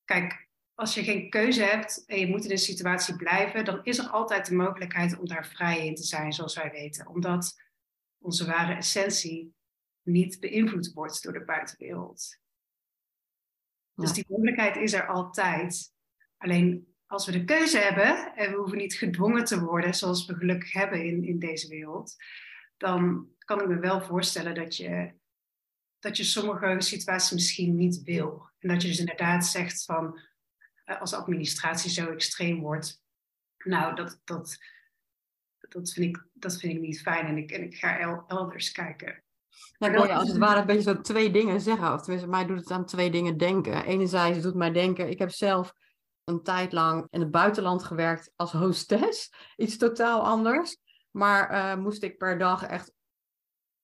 kijk, 0.05 0.44
als 0.75 0.95
je 0.95 1.04
geen 1.04 1.31
keuze 1.31 1.62
hebt 1.62 2.04
en 2.07 2.19
je 2.19 2.26
moet 2.26 2.45
in 2.45 2.50
een 2.50 2.59
situatie 2.59 3.16
blijven, 3.16 3.64
dan 3.64 3.85
is 3.85 3.99
er 3.99 4.09
altijd 4.09 4.47
de 4.47 4.54
mogelijkheid 4.54 5.19
om 5.19 5.26
daar 5.26 5.47
vrij 5.47 5.87
in 5.87 5.95
te 5.95 6.02
zijn, 6.02 6.33
zoals 6.33 6.57
wij 6.57 6.71
weten. 6.71 7.07
Omdat 7.07 7.62
onze 8.19 8.47
ware 8.47 8.75
essentie 8.75 9.54
niet 10.02 10.40
beïnvloed 10.40 10.93
wordt 10.93 11.23
door 11.23 11.33
de 11.33 11.45
buitenwereld. 11.45 12.38
Dus 13.95 14.12
die 14.12 14.25
mogelijkheid 14.28 14.76
is 14.76 14.93
er 14.93 15.07
altijd. 15.07 15.93
Alleen 16.37 16.95
als 17.07 17.26
we 17.26 17.33
de 17.33 17.45
keuze 17.45 17.78
hebben 17.78 18.35
en 18.35 18.50
we 18.50 18.57
hoeven 18.57 18.78
niet 18.78 18.95
gedwongen 18.95 19.45
te 19.45 19.61
worden, 19.61 19.95
zoals 19.95 20.26
we 20.26 20.35
gelukkig 20.35 20.73
hebben 20.73 21.04
in, 21.04 21.25
in 21.25 21.38
deze 21.38 21.69
wereld, 21.69 22.16
dan 22.76 23.28
kan 23.38 23.61
ik 23.61 23.69
me 23.69 23.78
wel 23.78 24.02
voorstellen 24.02 24.54
dat 24.54 24.76
je, 24.76 25.14
dat 25.99 26.16
je 26.16 26.25
sommige 26.25 26.76
situaties 26.78 27.33
misschien 27.33 27.76
niet 27.76 28.02
wil. 28.02 28.50
En 28.59 28.69
dat 28.69 28.83
je 28.83 28.88
dus 28.88 28.99
inderdaad 28.99 29.47
zegt 29.47 29.85
van, 29.85 30.21
eh, 30.85 31.00
als 31.00 31.14
administratie 31.14 31.91
zo 31.91 32.11
extreem 32.11 32.61
wordt, 32.61 33.03
nou, 33.64 33.95
dat, 33.95 34.21
dat, 34.25 34.59
dat, 35.59 35.93
vind, 35.93 36.17
ik, 36.17 36.25
dat 36.33 36.57
vind 36.57 36.75
ik 36.75 36.81
niet 36.81 37.00
fijn 37.00 37.26
en 37.26 37.37
ik, 37.37 37.50
en 37.50 37.62
ik 37.62 37.75
ga 37.75 38.25
elders 38.26 38.73
kijken. 38.73 39.25
Ja, 39.79 39.88
ik 39.88 40.07
je 40.07 40.14
als 40.14 40.29
het 40.29 40.38
ware 40.38 40.61
een 40.61 40.67
beetje 40.67 40.83
zo 40.83 41.00
twee 41.00 41.31
dingen 41.31 41.61
zeggen. 41.61 41.93
Of 41.93 42.00
tenminste, 42.00 42.29
mij 42.29 42.47
doet 42.47 42.59
het 42.59 42.71
aan 42.71 42.87
twee 42.87 43.11
dingen 43.11 43.37
denken. 43.37 43.85
Enerzijds 43.85 44.43
doet 44.43 44.55
mij 44.55 44.73
denken, 44.73 45.11
ik 45.11 45.19
heb 45.19 45.31
zelf 45.31 45.75
een 46.25 46.43
tijd 46.43 46.73
lang 46.73 47.07
in 47.11 47.21
het 47.21 47.31
buitenland 47.31 47.85
gewerkt 47.85 48.33
als 48.37 48.53
hostess. 48.53 49.33
Iets 49.57 49.76
totaal 49.76 50.25
anders. 50.25 50.76
Maar 51.11 51.53
uh, 51.53 51.83
moest 51.83 52.03
ik 52.03 52.19
per 52.19 52.38
dag 52.38 52.62
echt 52.62 52.93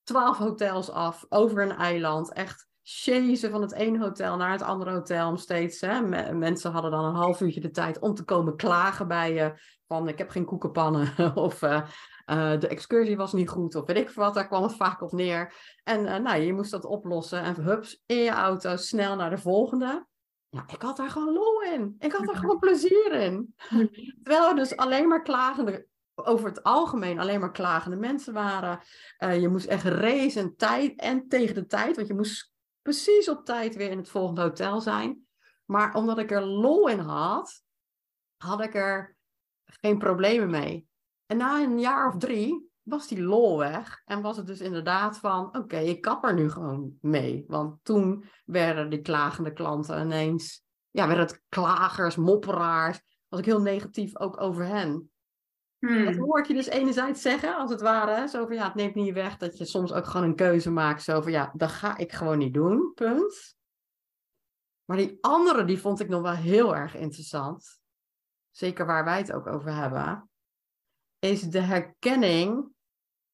twaalf 0.03 0.39
hotels 0.39 0.91
af, 0.91 1.25
over 1.29 1.63
een 1.63 1.77
eiland. 1.77 2.33
Echt 2.33 2.69
chasen 2.93 3.51
van 3.51 3.63
het 3.63 3.73
ene 3.73 3.99
hotel 3.99 4.37
naar 4.37 4.53
het 4.53 4.63
andere 4.63 4.91
hotel. 4.91 5.29
Om 5.29 5.37
steeds, 5.37 5.81
hè, 5.81 6.03
mensen 6.33 6.73
hadden 6.73 6.91
dan 6.91 7.05
een 7.05 7.15
half 7.15 7.41
uurtje 7.41 7.61
de 7.61 7.71
tijd 7.71 7.99
om 7.99 8.15
te 8.15 8.25
komen 8.25 8.57
klagen 8.57 9.09
bij 9.09 9.35
je. 9.35 9.53
Van 9.87 10.09
ik 10.09 10.19
heb 10.19 10.31
geen 10.31 10.45
koekenpannen 10.45 11.13
of 11.37 11.63
uh, 11.63 11.83
uh, 12.27 12.61
de 12.61 12.69
excursie 12.69 13.17
was 13.17 13.33
niet 13.33 13.49
goed 13.49 13.75
of 13.75 13.87
weet 13.87 13.97
ik 13.97 14.11
wat. 14.11 14.35
Daar 14.35 14.47
kwam 14.47 14.63
het 14.63 14.77
vaak 14.77 15.03
op 15.03 15.13
neer. 15.13 15.55
En 15.85 16.01
uh, 16.01 16.17
nou, 16.17 16.41
je 16.41 16.53
moest 16.53 16.71
dat 16.71 16.85
oplossen 16.85 17.43
en 17.43 17.63
hups, 17.63 18.03
in 18.07 18.17
je 18.17 18.31
auto 18.31 18.77
snel 18.77 19.17
naar 19.17 19.31
de 19.31 19.39
volgende. 19.39 20.07
Ja, 20.49 20.65
ik 20.67 20.83
had 20.83 20.97
daar 20.97 21.11
gewoon 21.11 21.33
lol 21.33 21.63
in. 21.63 21.95
Ik 21.99 22.13
had 22.13 22.29
er 22.29 22.37
gewoon 22.37 22.59
plezier 22.59 23.13
in. 23.13 23.55
Terwijl 24.23 24.49
er 24.49 24.57
dus 24.57 24.77
alleen 24.77 25.09
maar 25.09 25.23
klagende 25.23 25.87
over 26.15 26.49
het 26.49 26.63
algemeen 26.63 27.19
alleen 27.19 27.41
maar 27.41 27.53
klagende 27.53 27.97
mensen 27.97 28.33
waren. 28.33 28.81
Uh, 29.19 29.41
je 29.41 29.49
moest 29.49 29.67
echt 29.67 29.85
racen 29.85 30.57
tijd 30.57 31.01
en 31.01 31.29
tegen 31.29 31.55
de 31.55 31.67
tijd, 31.67 31.97
want 31.97 32.09
je 32.09 32.15
moest 32.15 32.51
precies 32.91 33.29
op 33.29 33.45
tijd 33.45 33.77
weer 33.77 33.91
in 33.91 33.99
het 33.99 34.09
volgende 34.09 34.41
hotel 34.41 34.81
zijn. 34.81 35.27
Maar 35.65 35.95
omdat 35.95 36.19
ik 36.19 36.31
er 36.31 36.43
lol 36.43 36.89
in 36.89 36.99
had, 36.99 37.63
had 38.37 38.61
ik 38.61 38.75
er 38.75 39.17
geen 39.65 39.99
problemen 39.99 40.51
mee. 40.51 40.89
En 41.27 41.37
na 41.37 41.63
een 41.63 41.81
jaar 41.81 42.09
of 42.09 42.17
drie 42.17 42.71
was 42.83 43.09
die 43.09 43.23
lol 43.23 43.59
weg. 43.59 44.03
En 44.05 44.23
was 44.23 44.37
het 44.37 44.47
dus 44.47 44.61
inderdaad 44.61 45.19
van, 45.19 45.57
oké, 45.57 45.77
ik 45.77 46.01
kap 46.01 46.25
er 46.25 46.35
nu 46.35 46.51
gewoon 46.51 46.99
mee. 47.01 47.45
Want 47.49 47.85
toen 47.85 48.25
werden 48.45 48.91
die 48.91 49.01
klagende 49.01 49.53
klanten 49.53 50.01
ineens, 50.01 50.63
ja, 50.91 51.07
werden 51.07 51.27
het 51.27 51.43
klagers, 51.49 52.17
mopperaars. 52.17 53.01
Was 53.29 53.41
ik 53.41 53.47
heel 53.47 53.61
negatief 53.61 54.19
ook 54.19 54.41
over 54.41 54.65
hen. 54.65 55.11
Hmm. 55.81 56.05
Dat 56.05 56.17
hoor 56.17 56.39
ik 56.39 56.47
je 56.47 56.55
dus 56.55 56.67
enerzijds 56.67 57.23
zeggen, 57.23 57.57
als 57.57 57.71
het 57.71 57.81
ware. 57.81 58.29
Zo 58.29 58.47
van 58.47 58.55
ja, 58.55 58.65
het 58.65 58.75
neemt 58.75 58.95
niet 58.95 59.15
weg 59.15 59.37
dat 59.37 59.59
je 59.59 59.65
soms 59.65 59.93
ook 59.93 60.07
gewoon 60.07 60.27
een 60.27 60.37
keuze 60.37 60.71
maakt. 60.71 61.03
Zo 61.03 61.21
van 61.21 61.33
ja, 61.33 61.53
dat 61.57 61.71
ga 61.71 61.97
ik 61.97 62.13
gewoon 62.13 62.39
niet 62.39 62.55
doen, 62.55 62.93
punt. 62.95 63.59
Maar 64.85 64.97
die 64.97 65.19
andere, 65.21 65.65
die 65.65 65.81
vond 65.81 66.01
ik 66.01 66.09
nog 66.09 66.23
wel 66.23 66.35
heel 66.35 66.77
erg 66.77 66.97
interessant. 66.97 67.81
Zeker 68.51 68.87
waar 68.87 69.05
wij 69.05 69.19
het 69.19 69.33
ook 69.33 69.47
over 69.47 69.75
hebben. 69.75 70.31
Is 71.19 71.41
de 71.41 71.61
herkenning 71.61 72.69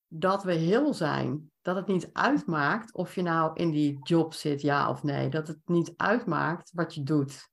dat 0.06 0.42
we 0.42 0.52
heel 0.52 0.94
zijn. 0.94 1.50
Dat 1.62 1.76
het 1.76 1.86
niet 1.86 2.10
uitmaakt 2.12 2.92
of 2.92 3.14
je 3.14 3.22
nou 3.22 3.54
in 3.54 3.70
die 3.70 3.98
job 4.02 4.34
zit, 4.34 4.60
ja 4.60 4.90
of 4.90 5.02
nee. 5.02 5.28
Dat 5.28 5.48
het 5.48 5.60
niet 5.64 5.92
uitmaakt 5.96 6.70
wat 6.72 6.94
je 6.94 7.02
doet. 7.02 7.50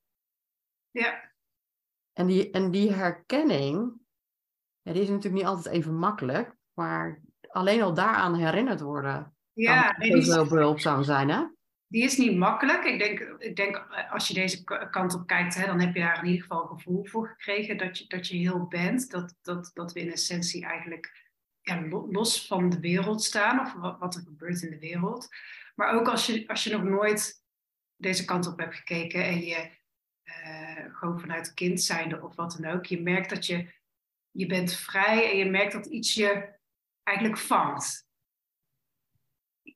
Ja. 0.90 1.32
En 2.12 2.26
die, 2.26 2.50
en 2.50 2.70
die 2.70 2.92
herkenning, 2.92 4.00
ja, 4.84 4.92
die 4.92 5.02
is 5.02 5.08
natuurlijk 5.08 5.34
niet 5.34 5.44
altijd 5.44 5.74
even 5.74 5.94
makkelijk, 5.94 6.54
maar 6.74 7.20
alleen 7.48 7.82
al 7.82 7.94
daaraan 7.94 8.34
herinnerd 8.34 8.80
worden. 8.80 9.34
Ja, 9.52 9.90
kan 9.90 10.10
heel 10.10 10.48
behulpzaam 10.48 11.02
zijn, 11.02 11.28
hè? 11.28 11.44
Die 11.86 12.04
is 12.04 12.16
niet 12.16 12.36
makkelijk. 12.36 12.84
Ik 12.84 12.98
denk, 12.98 13.20
ik 13.38 13.56
denk 13.56 13.86
als 14.10 14.28
je 14.28 14.34
deze 14.34 14.64
kant 14.90 15.14
op 15.14 15.26
kijkt, 15.26 15.54
hè, 15.54 15.66
dan 15.66 15.80
heb 15.80 15.94
je 15.94 16.00
daar 16.00 16.18
in 16.18 16.24
ieder 16.24 16.42
geval 16.42 16.62
een 16.62 16.76
gevoel 16.76 17.06
voor 17.06 17.28
gekregen 17.28 17.76
dat 17.76 17.98
je, 17.98 18.06
dat 18.06 18.28
je 18.28 18.36
heel 18.36 18.66
bent. 18.66 19.10
Dat, 19.10 19.34
dat, 19.42 19.70
dat 19.74 19.92
we 19.92 20.00
in 20.00 20.10
essentie 20.10 20.64
eigenlijk 20.64 21.30
ja, 21.60 21.86
los 22.10 22.46
van 22.46 22.70
de 22.70 22.80
wereld 22.80 23.22
staan 23.22 23.60
of 23.60 23.72
wat, 23.72 23.98
wat 23.98 24.14
er 24.14 24.22
gebeurt 24.22 24.62
in 24.62 24.70
de 24.70 24.78
wereld. 24.78 25.28
Maar 25.74 25.94
ook 25.94 26.08
als 26.08 26.26
je, 26.26 26.48
als 26.48 26.64
je 26.64 26.72
nog 26.72 26.82
nooit 26.82 27.42
deze 27.96 28.24
kant 28.24 28.46
op 28.46 28.58
hebt 28.58 28.74
gekeken 28.74 29.24
en 29.24 29.40
je 29.40 29.70
uh, 30.24 30.94
gewoon 30.94 31.20
vanuit 31.20 31.54
kind 31.54 31.82
zijnde 31.82 32.22
of 32.22 32.34
wat 32.34 32.58
dan 32.60 32.72
ook, 32.72 32.86
je 32.86 33.02
merkt 33.02 33.30
dat 33.30 33.46
je 33.46 33.72
je 34.34 34.46
bent 34.46 34.74
vrij 34.74 35.30
en 35.30 35.36
je 35.36 35.44
merkt 35.44 35.72
dat 35.72 35.86
iets 35.86 36.14
je 36.14 36.52
eigenlijk 37.02 37.38
vangt. 37.38 38.06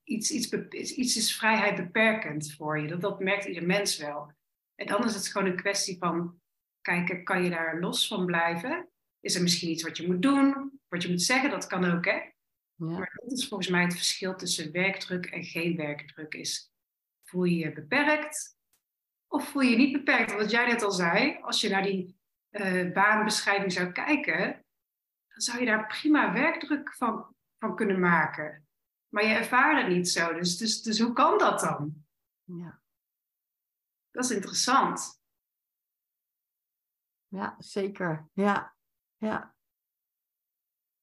Iets, 0.04 0.30
iets, 0.30 0.50
iets 0.92 1.16
is 1.16 1.36
vrijheid 1.36 1.76
beperkend 1.76 2.54
voor 2.54 2.80
je. 2.80 2.88
Dat, 2.88 3.00
dat 3.00 3.20
merkt 3.20 3.44
ieder 3.44 3.66
mens 3.66 3.96
wel. 3.96 4.32
En 4.74 4.86
dan 4.86 5.04
is 5.04 5.14
het 5.14 5.28
gewoon 5.28 5.48
een 5.48 5.56
kwestie 5.56 5.98
van 5.98 6.40
kijken, 6.80 7.24
kan 7.24 7.44
je 7.44 7.50
daar 7.50 7.80
los 7.80 8.08
van 8.08 8.26
blijven? 8.26 8.88
Is 9.20 9.34
er 9.34 9.42
misschien 9.42 9.70
iets 9.70 9.82
wat 9.82 9.96
je 9.96 10.06
moet 10.06 10.22
doen, 10.22 10.80
wat 10.88 11.02
je 11.02 11.08
moet 11.08 11.22
zeggen? 11.22 11.50
Dat 11.50 11.66
kan 11.66 11.84
ook, 11.84 12.04
hè? 12.04 12.12
Ja. 12.12 12.32
Maar 12.74 13.18
dat 13.22 13.32
is 13.32 13.48
volgens 13.48 13.68
mij 13.68 13.82
het 13.82 13.94
verschil 13.94 14.34
tussen 14.34 14.72
werkdruk 14.72 15.26
en 15.26 15.44
geen 15.44 15.76
werkdruk. 15.76 16.34
Is, 16.34 16.72
voel 17.24 17.44
je 17.44 17.56
je 17.56 17.72
beperkt 17.72 18.56
of 19.26 19.48
voel 19.48 19.62
je 19.62 19.70
je 19.70 19.76
niet 19.76 19.92
beperkt? 19.92 20.34
Wat 20.34 20.50
jij 20.50 20.66
net 20.66 20.82
al 20.82 20.92
zei, 20.92 21.38
als 21.40 21.60
je 21.60 21.68
naar 21.68 21.82
die 21.82 22.17
uh, 22.60 22.92
baanbeschrijving 22.92 23.72
zou 23.72 23.92
kijken, 23.92 24.64
dan 25.28 25.40
zou 25.40 25.58
je 25.58 25.66
daar 25.66 25.86
prima 25.86 26.32
werkdruk 26.32 26.94
van, 26.94 27.34
van 27.58 27.76
kunnen 27.76 28.00
maken. 28.00 28.66
Maar 29.08 29.24
je 29.24 29.34
ervaart 29.34 29.82
het 29.82 29.92
niet 29.96 30.08
zo. 30.08 30.32
Dus, 30.32 30.56
dus, 30.56 30.82
dus 30.82 31.00
hoe 31.00 31.12
kan 31.12 31.38
dat 31.38 31.60
dan? 31.60 32.06
Ja. 32.44 32.80
Dat 34.10 34.24
is 34.24 34.30
interessant. 34.30 35.20
Ja, 37.26 37.54
zeker. 37.58 38.28
Ja, 38.32 38.76
ja. 39.16 39.54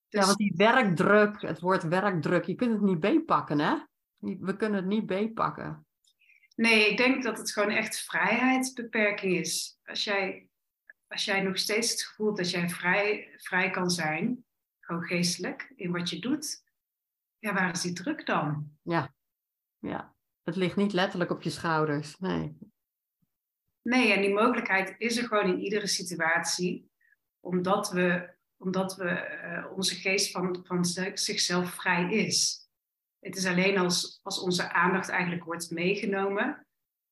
Dus... 0.07 0.19
Ja, 0.21 0.25
want 0.25 0.37
die 0.37 0.53
werkdruk, 0.55 1.41
het 1.41 1.59
woord 1.59 1.83
werkdruk, 1.83 2.43
je 2.43 2.55
kunt 2.55 2.71
het 2.71 2.81
niet 2.81 2.99
beetpakken, 2.99 3.59
hè? 3.59 3.77
We 4.17 4.55
kunnen 4.55 4.79
het 4.79 4.87
niet 4.87 5.05
beetpakken. 5.05 5.87
Nee, 6.55 6.89
ik 6.89 6.97
denk 6.97 7.23
dat 7.23 7.37
het 7.37 7.51
gewoon 7.51 7.69
echt 7.69 7.99
vrijheidsbeperking 7.99 9.37
is. 9.37 9.79
Als 9.83 10.03
jij 10.03 10.49
als 11.15 11.25
jij 11.25 11.41
nog 11.41 11.57
steeds 11.57 11.91
het 11.91 12.01
gevoel 12.01 12.35
dat 12.35 12.49
jij 12.49 12.69
vrij, 12.69 13.33
vrij 13.37 13.69
kan 13.69 13.89
zijn, 13.89 14.45
gewoon 14.79 15.03
geestelijk, 15.03 15.71
in 15.75 15.91
wat 15.91 16.09
je 16.09 16.19
doet, 16.19 16.63
ja, 17.39 17.53
waar 17.53 17.71
is 17.71 17.81
die 17.81 17.93
druk 17.93 18.25
dan? 18.25 18.77
Ja, 18.81 19.13
ja. 19.79 20.15
Het 20.43 20.55
ligt 20.55 20.75
niet 20.75 20.93
letterlijk 20.93 21.31
op 21.31 21.41
je 21.41 21.49
schouders, 21.49 22.17
nee. 22.19 22.57
Nee, 23.81 24.13
en 24.13 24.21
die 24.21 24.33
mogelijkheid 24.33 24.95
is 24.97 25.17
er 25.17 25.27
gewoon 25.27 25.47
in 25.47 25.59
iedere 25.59 25.87
situatie, 25.87 26.91
omdat, 27.39 27.89
we, 27.89 28.35
omdat 28.57 28.95
we, 28.95 29.39
uh, 29.43 29.71
onze 29.77 29.95
geest 29.95 30.31
van, 30.31 30.65
van 30.65 30.85
zichzelf 31.13 31.73
vrij 31.73 32.13
is. 32.13 32.69
Het 33.19 33.35
is 33.35 33.45
alleen 33.45 33.77
als, 33.77 34.19
als 34.23 34.39
onze 34.39 34.71
aandacht 34.71 35.09
eigenlijk 35.09 35.43
wordt 35.43 35.71
meegenomen 35.71 36.67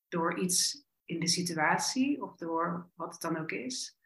door 0.08 0.38
iets 0.38 0.83
in 1.04 1.20
de 1.20 1.28
situatie 1.28 2.22
of 2.22 2.36
door 2.36 2.90
wat 2.94 3.12
het 3.12 3.20
dan 3.20 3.38
ook 3.38 3.50
is, 3.50 3.98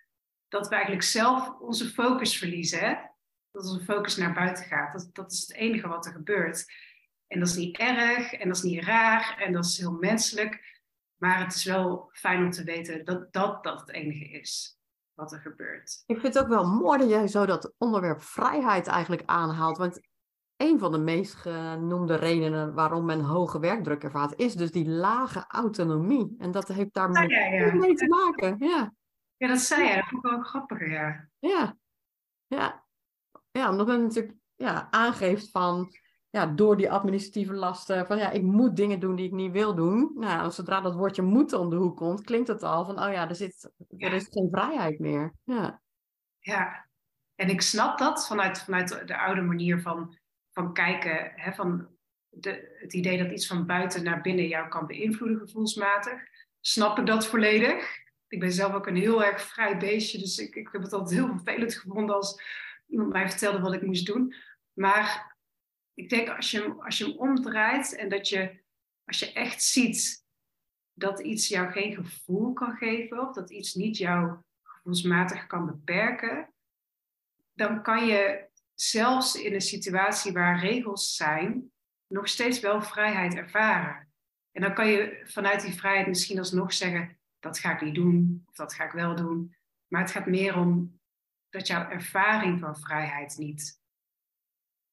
dat 0.49 0.69
we 0.69 0.75
eigenlijk 0.75 1.05
zelf 1.05 1.61
onze 1.61 1.89
focus 1.89 2.39
verliezen. 2.39 2.79
Hè? 2.79 2.95
Dat 3.51 3.67
onze 3.67 3.85
focus 3.85 4.17
naar 4.17 4.35
buiten 4.35 4.65
gaat. 4.65 4.93
Dat, 4.93 5.09
dat 5.13 5.33
is 5.33 5.41
het 5.41 5.53
enige 5.53 5.89
wat 5.89 6.07
er 6.07 6.13
gebeurt. 6.13 6.73
En 7.27 7.39
dat 7.39 7.49
is 7.49 7.57
niet 7.57 7.79
erg 7.79 8.33
en 8.33 8.49
dat 8.49 8.57
is 8.57 8.63
niet 8.63 8.85
raar 8.85 9.39
en 9.39 9.53
dat 9.53 9.65
is 9.65 9.79
heel 9.79 9.93
menselijk. 9.93 10.77
Maar 11.17 11.45
het 11.45 11.55
is 11.55 11.65
wel 11.65 12.09
fijn 12.13 12.45
om 12.45 12.51
te 12.51 12.65
weten 12.65 13.05
dat 13.05 13.33
dat, 13.33 13.65
dat 13.65 13.81
het 13.81 13.91
enige 13.91 14.29
is 14.29 14.79
wat 15.15 15.33
er 15.33 15.41
gebeurt. 15.41 16.03
Ik 16.07 16.21
vind 16.21 16.35
het 16.35 16.43
ook 16.43 16.49
wel 16.49 16.67
mooi 16.67 16.99
dat 16.99 17.09
jij 17.09 17.27
zo 17.27 17.47
dat 17.47 17.75
onderwerp 17.79 18.23
vrijheid 18.23 18.87
eigenlijk 18.87 19.23
aanhaalt. 19.27 19.79
Want 19.79 20.01
een 20.59 20.79
van 20.79 20.93
de 20.93 20.99
meest 20.99 21.35
genoemde 21.35 22.15
redenen 22.15 22.75
waarom 22.75 23.05
men 23.05 23.21
hoge 23.21 23.61
werkdruk 23.61 24.03
ervaart, 24.03 24.39
is 24.39 24.55
dus 24.55 24.71
die 24.71 24.89
lage 24.89 25.45
autonomie. 25.49 26.35
En 26.39 26.51
dat 26.51 26.69
heeft 26.69 26.95
daar 26.95 27.11
mee 27.11 27.95
te 27.95 28.09
maken. 28.09 28.57
Ja. 28.59 28.95
ja, 29.37 29.49
dat 29.49 29.59
zei 29.59 29.89
je. 29.89 29.95
Dat 29.95 30.09
vond 30.09 30.25
ik 30.25 30.33
ook 30.33 30.47
grappiger, 30.47 30.91
ja. 30.91 31.29
Ja, 31.39 31.77
ja. 32.47 32.85
ja 33.51 33.71
omdat 33.71 33.87
men 33.87 34.03
natuurlijk 34.03 34.37
ja, 34.55 34.89
aangeeft 34.91 35.51
van, 35.51 35.97
ja, 36.31 36.47
door 36.47 36.77
die 36.77 36.91
administratieve 36.91 37.55
lasten, 37.55 38.07
van 38.07 38.19
ja, 38.19 38.31
ik 38.31 38.43
moet 38.43 38.77
dingen 38.77 39.01
doen 39.01 39.17
die 39.17 39.27
ik 39.27 39.33
niet 39.33 39.53
wil 39.53 39.75
doen. 39.75 40.13
Nou, 40.15 40.51
zodra 40.51 40.81
dat 40.81 40.95
woordje 40.95 41.23
moeten 41.23 41.59
om 41.59 41.71
de 41.71 41.77
hoek 41.77 41.97
komt, 41.97 42.25
klinkt 42.25 42.49
het 42.49 42.63
al 42.63 42.85
van, 42.85 43.03
oh 43.03 43.13
ja, 43.13 43.29
er, 43.29 43.35
zit, 43.35 43.71
er 43.97 44.13
is 44.13 44.29
geen 44.31 44.49
vrijheid 44.51 44.99
meer. 44.99 45.35
Ja. 45.45 45.81
ja, 46.39 46.87
en 47.35 47.49
ik 47.49 47.61
snap 47.61 47.99
dat 47.99 48.27
vanuit, 48.27 48.63
vanuit 48.63 49.07
de 49.07 49.19
oude 49.19 49.41
manier 49.41 49.81
van 49.81 50.18
van 50.59 50.73
kijken, 50.73 51.33
hè, 51.35 51.53
van 51.53 51.89
de, 52.29 52.77
het 52.79 52.93
idee 52.93 53.19
dat 53.19 53.33
iets 53.33 53.47
van 53.47 53.67
buiten 53.67 54.05
naar 54.05 54.21
binnen 54.21 54.49
jou 54.49 54.69
kan 54.69 54.87
beïnvloeden 54.87 55.39
gevoelsmatig, 55.39 56.21
snap 56.61 56.99
ik 56.99 57.07
dat 57.07 57.27
volledig. 57.27 57.97
Ik 58.29 58.41
ben 58.41 58.53
zelf 58.53 58.73
ook 58.73 58.87
een 58.87 58.97
heel 58.97 59.25
erg 59.25 59.41
vrij 59.41 59.77
beestje, 59.77 60.19
dus 60.19 60.39
ik, 60.39 60.55
ik 60.55 60.69
heb 60.73 60.83
het 60.83 60.93
altijd 60.93 61.19
heel 61.21 61.29
vervelend 61.29 61.75
gevonden 61.75 62.15
als 62.15 62.43
iemand 62.89 63.13
mij 63.13 63.29
vertelde 63.29 63.61
wat 63.61 63.73
ik 63.73 63.83
moest 63.83 64.07
doen. 64.07 64.35
Maar 64.73 65.37
ik 65.95 66.09
denk 66.09 66.29
als 66.29 66.51
je, 66.51 66.75
als 66.79 66.99
je 66.99 67.05
hem 67.05 67.17
omdraait 67.17 67.97
en 67.97 68.09
dat 68.09 68.29
je 68.29 68.61
als 69.05 69.19
je 69.19 69.33
echt 69.33 69.63
ziet 69.63 70.25
dat 70.93 71.21
iets 71.21 71.49
jou 71.49 71.71
geen 71.71 71.95
gevoel 71.95 72.53
kan 72.53 72.77
geven 72.77 73.29
of 73.29 73.35
dat 73.35 73.51
iets 73.51 73.75
niet 73.75 73.97
jou 73.97 74.37
gevoelsmatig 74.63 75.47
kan 75.47 75.67
beperken, 75.67 76.53
dan 77.53 77.83
kan 77.83 78.07
je 78.07 78.48
zelfs 78.81 79.35
in 79.35 79.55
een 79.55 79.61
situatie 79.61 80.33
waar 80.33 80.61
regels 80.61 81.15
zijn, 81.15 81.73
nog 82.07 82.29
steeds 82.29 82.61
wel 82.61 82.83
vrijheid 82.83 83.35
ervaren. 83.35 84.13
En 84.53 84.63
dan 84.63 84.75
kan 84.75 84.89
je 84.89 85.23
vanuit 85.25 85.61
die 85.61 85.75
vrijheid 85.75 86.07
misschien 86.07 86.39
alsnog 86.39 86.73
zeggen, 86.73 87.19
dat 87.39 87.59
ga 87.59 87.73
ik 87.73 87.81
niet 87.81 87.95
doen, 87.95 88.43
of 88.47 88.55
dat 88.55 88.75
ga 88.75 88.85
ik 88.85 88.93
wel 88.93 89.17
doen. 89.17 89.57
Maar 89.87 90.01
het 90.01 90.11
gaat 90.11 90.27
meer 90.27 90.57
om 90.57 91.01
dat 91.49 91.67
jouw 91.67 91.89
ervaring 91.89 92.61
van 92.61 92.77
vrijheid 92.77 93.37
niet 93.39 93.81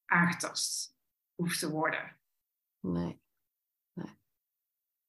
aangetast 0.05 0.95
hoeft 1.35 1.59
te 1.59 1.71
worden. 1.71 2.19
Nee. 2.79 3.21
nee. 3.93 4.19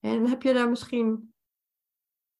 En 0.01 0.27
heb 0.27 0.43
je 0.43 0.53
daar 0.53 0.69
misschien 0.69 1.35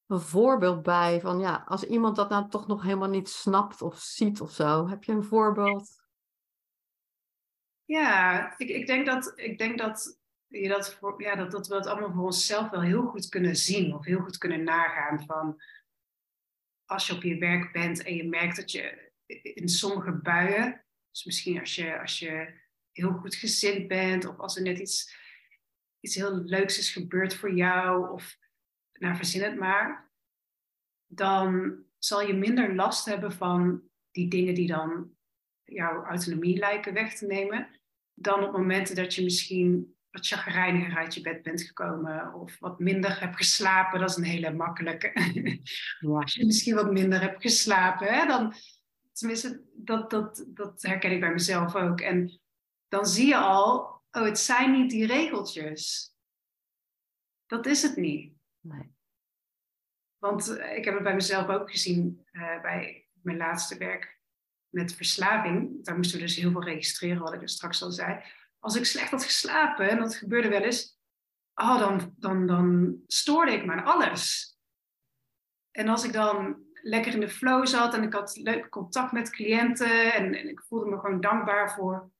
een 0.05 0.19
voorbeeld 0.19 0.83
bij 0.83 1.21
van 1.21 1.39
ja, 1.39 1.63
als 1.67 1.83
iemand 1.83 2.15
dat 2.15 2.29
nou 2.29 2.49
toch 2.49 2.67
nog 2.67 2.83
helemaal 2.83 3.09
niet 3.09 3.29
snapt 3.29 3.81
of 3.81 3.99
ziet 3.99 4.41
of 4.41 4.51
zo, 4.51 4.87
heb 4.87 5.03
je 5.03 5.11
een 5.11 5.23
voorbeeld? 5.23 5.96
Ja, 7.87 8.53
ik, 8.57 8.69
ik, 8.69 8.87
denk, 8.87 9.05
dat, 9.05 9.33
ik 9.35 9.57
denk 9.57 9.77
dat, 9.77 10.19
je 10.47 10.67
dat, 10.67 10.99
ja, 11.17 11.35
dat, 11.35 11.51
dat 11.51 11.67
we 11.67 11.75
het 11.75 11.85
allemaal 11.85 12.13
voor 12.13 12.25
onszelf 12.25 12.69
wel 12.69 12.81
heel 12.81 13.05
goed 13.05 13.29
kunnen 13.29 13.55
zien 13.55 13.93
of 13.93 14.05
heel 14.05 14.19
goed 14.19 14.37
kunnen 14.37 14.63
nagaan 14.63 15.25
van 15.25 15.61
als 16.85 17.07
je 17.07 17.13
op 17.13 17.23
je 17.23 17.37
werk 17.37 17.71
bent 17.71 18.03
en 18.03 18.15
je 18.15 18.27
merkt 18.27 18.55
dat 18.55 18.71
je 18.71 19.11
in 19.41 19.69
sommige 19.69 20.11
buien, 20.11 20.85
dus 21.11 21.25
misschien 21.25 21.59
als 21.59 21.75
je, 21.75 21.99
als 21.99 22.19
je 22.19 22.53
heel 22.91 23.11
goed 23.11 23.35
gezind 23.35 23.87
bent 23.87 24.25
of 24.25 24.37
als 24.37 24.55
er 24.55 24.61
net 24.61 24.79
iets, 24.79 25.15
iets 25.99 26.15
heel 26.15 26.35
leuks 26.35 26.77
is 26.77 26.91
gebeurd 26.91 27.35
voor 27.35 27.53
jou 27.53 28.11
of 28.11 28.37
nou 28.93 29.15
verzin 29.15 29.43
het 29.43 29.59
maar, 29.59 30.11
dan 31.05 31.77
zal 31.97 32.21
je 32.21 32.33
minder 32.33 32.75
last 32.75 33.05
hebben 33.05 33.31
van 33.31 33.89
die 34.11 34.27
dingen 34.27 34.53
die 34.53 34.67
dan 34.67 35.16
jouw 35.67 36.03
autonomie 36.03 36.57
lijken 36.57 36.93
weg 36.93 37.15
te 37.15 37.25
nemen, 37.25 37.67
dan 38.13 38.43
op 38.43 38.51
momenten 38.51 38.95
dat 38.95 39.15
je 39.15 39.23
misschien 39.23 39.95
wat 40.11 40.27
chagrijniger 40.27 40.97
uit 40.97 41.13
je 41.13 41.21
bed 41.21 41.41
bent 41.41 41.61
gekomen 41.61 42.33
of 42.33 42.59
wat 42.59 42.79
minder 42.79 43.19
hebt 43.19 43.35
geslapen. 43.35 43.99
Dat 43.99 44.09
is 44.09 44.15
een 44.15 44.23
hele 44.23 44.53
makkelijke. 44.53 45.11
Ja. 45.99 46.19
Als 46.19 46.33
je 46.33 46.45
misschien 46.45 46.75
wat 46.75 46.91
minder 46.91 47.21
hebt 47.21 47.41
geslapen, 47.41 48.07
hè, 48.07 48.25
dan, 48.25 48.53
tenminste, 49.11 49.63
dat, 49.73 50.09
dat, 50.09 50.45
dat 50.47 50.81
herken 50.81 51.11
ik 51.11 51.19
bij 51.19 51.31
mezelf 51.31 51.75
ook. 51.75 52.01
En 52.01 52.41
dan 52.87 53.05
zie 53.05 53.27
je 53.27 53.37
al, 53.37 54.01
oh, 54.11 54.23
het 54.23 54.39
zijn 54.39 54.71
niet 54.71 54.89
die 54.89 55.05
regeltjes. 55.05 56.13
Dat 57.45 57.65
is 57.65 57.81
het 57.81 57.95
niet. 57.95 58.33
Nee. 58.59 58.95
Want 60.17 60.57
eh, 60.57 60.77
ik 60.77 60.85
heb 60.85 60.93
het 60.93 61.03
bij 61.03 61.15
mezelf 61.15 61.47
ook 61.47 61.71
gezien 61.71 62.25
uh, 62.31 62.61
bij 62.61 63.07
mijn 63.21 63.37
laatste 63.37 63.77
werk 63.77 64.16
met 64.69 64.95
verslaving. 64.95 65.85
Daar 65.85 65.95
moesten 65.95 66.17
we 66.17 66.25
dus 66.25 66.35
heel 66.35 66.51
veel 66.51 66.63
registreren, 66.63 67.21
wat 67.21 67.33
ik 67.33 67.41
er 67.41 67.49
straks 67.49 67.83
al 67.83 67.91
zei. 67.91 68.23
Als 68.59 68.75
ik 68.75 68.85
slecht 68.85 69.11
had 69.11 69.23
geslapen, 69.23 69.89
en 69.89 69.97
dat 69.97 70.15
gebeurde 70.15 70.49
wel 70.49 70.61
eens, 70.61 70.97
oh, 71.53 71.79
dan, 71.79 72.13
dan, 72.17 72.47
dan 72.47 72.97
stoorde 73.07 73.51
ik 73.51 73.65
me 73.65 73.71
aan 73.71 73.85
alles. 73.85 74.55
En 75.71 75.87
als 75.87 76.03
ik 76.03 76.13
dan 76.13 76.65
lekker 76.81 77.13
in 77.13 77.19
de 77.19 77.29
flow 77.29 77.65
zat 77.65 77.93
en 77.93 78.03
ik 78.03 78.13
had 78.13 78.35
leuk 78.35 78.69
contact 78.69 79.11
met 79.11 79.29
cliënten 79.29 80.13
en, 80.13 80.33
en 80.33 80.49
ik 80.49 80.61
voelde 80.61 80.89
me 80.89 80.99
gewoon 80.99 81.21
dankbaar 81.21 81.73
voor 81.73 82.11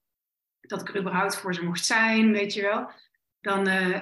dat 0.62 0.82
ik 0.82 0.90
er 0.90 1.00
überhaupt 1.00 1.38
voor 1.38 1.54
ze 1.54 1.64
mocht 1.64 1.86
zijn, 1.86 2.32
weet 2.32 2.54
je 2.54 2.62
wel, 2.62 2.92
dan, 3.40 3.68
uh, 3.68 4.02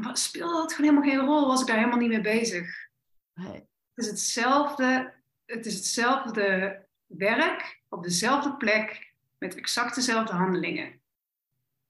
dan 0.00 0.16
speelde 0.16 0.54
dat 0.54 0.72
gewoon 0.72 0.90
helemaal 0.90 1.10
geen 1.10 1.26
rol, 1.28 1.46
was 1.46 1.60
ik 1.60 1.66
daar 1.66 1.76
helemaal 1.76 1.98
niet 1.98 2.08
mee 2.08 2.20
bezig. 2.20 2.88
Het 3.32 3.66
is 3.94 4.06
hetzelfde, 4.06 5.14
het 5.44 5.66
is 5.66 5.74
hetzelfde 5.74 6.87
werk 7.08 7.82
op 7.88 8.02
dezelfde 8.02 8.56
plek 8.56 9.14
met 9.38 9.54
exact 9.54 9.94
dezelfde 9.94 10.32
handelingen. 10.32 11.00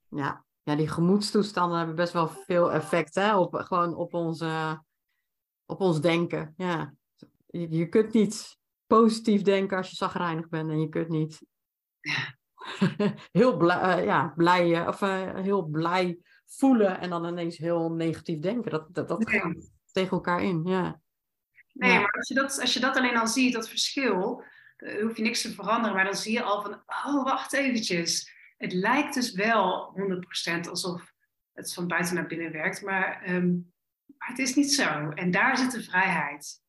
Ja, 0.09 0.45
ja 0.63 0.77
die 0.77 0.89
gemoedstoestanden 0.89 1.79
hebben 1.79 1.97
best 1.97 2.13
wel 2.13 2.29
veel 2.29 2.73
effect 2.73 3.15
hè? 3.15 3.37
Op, 3.37 3.55
gewoon 3.55 3.95
op, 3.95 4.15
onze, 4.15 4.83
op 5.67 5.81
ons 5.81 6.01
denken. 6.01 6.55
Ja. 6.57 6.95
Je, 7.47 7.71
je 7.71 7.89
kunt 7.89 8.13
niet 8.13 8.59
positief 8.87 9.43
denken 9.43 9.77
als 9.77 9.91
je 9.91 9.97
zagrijnig 9.97 10.49
bent 10.49 10.71
en 10.71 10.81
je 10.81 10.89
kunt 10.89 11.09
niet 11.09 11.47
ja. 12.01 12.37
heel 13.39 13.57
blij, 13.57 13.99
uh, 13.99 14.05
ja, 14.05 14.33
blij, 14.37 14.81
uh, 14.81 14.87
of, 14.89 15.01
uh, 15.01 15.35
heel 15.35 15.63
blij 15.63 16.19
voelen 16.47 17.01
en 17.01 17.11
dan 17.11 17.27
ineens 17.27 17.57
heel 17.57 17.93
negatief 17.93 18.39
denken. 18.41 18.71
Dat, 18.71 18.95
dat, 18.95 19.09
dat 19.09 19.31
gaat 19.31 19.71
tegen 19.93 20.11
elkaar 20.11 20.43
in. 20.43 20.63
Ja. 20.65 21.01
Nee, 21.73 21.99
maar 21.99 22.11
als 22.11 22.29
je, 22.29 22.35
dat, 22.35 22.61
als 22.61 22.75
je 22.75 22.81
dat 22.81 22.97
alleen 22.97 23.17
al 23.17 23.27
ziet, 23.27 23.53
dat 23.53 23.69
verschil, 23.69 24.45
uh, 24.79 25.03
hoef 25.03 25.17
je 25.17 25.23
niks 25.23 25.43
te 25.43 25.53
veranderen. 25.53 25.97
Maar 25.97 26.05
dan 26.05 26.15
zie 26.15 26.33
je 26.33 26.43
al 26.43 26.63
van, 26.63 26.83
oh, 26.87 27.25
wacht 27.25 27.53
eventjes. 27.53 28.33
Het 28.57 28.73
lijkt 28.73 29.15
dus 29.15 29.33
wel 29.33 29.95
100% 30.65 30.69
alsof 30.69 31.13
het 31.53 31.75
van 31.75 31.87
buiten 31.87 32.15
naar 32.15 32.27
binnen 32.27 32.53
werkt, 32.53 32.83
maar, 32.83 33.31
um, 33.35 33.73
maar 34.19 34.29
het 34.29 34.39
is 34.39 34.55
niet 34.55 34.73
zo. 34.73 35.09
En 35.09 35.31
daar 35.31 35.57
zit 35.57 35.71
de 35.71 35.83
vrijheid. 35.83 36.63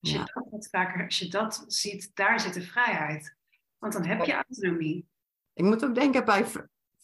Als 0.00 0.12
je, 0.12 0.18
dat 0.18 0.46
wat 0.50 0.68
vaker, 0.70 1.04
als 1.04 1.18
je 1.18 1.28
dat 1.28 1.64
ziet, 1.66 2.10
daar 2.14 2.40
zit 2.40 2.54
de 2.54 2.62
vrijheid. 2.62 3.36
Want 3.78 3.92
dan 3.92 4.04
heb 4.04 4.24
je 4.24 4.32
autonomie. 4.32 5.08
Ik 5.52 5.64
moet 5.64 5.84
ook 5.84 5.94
denken 5.94 6.24
bij 6.24 6.46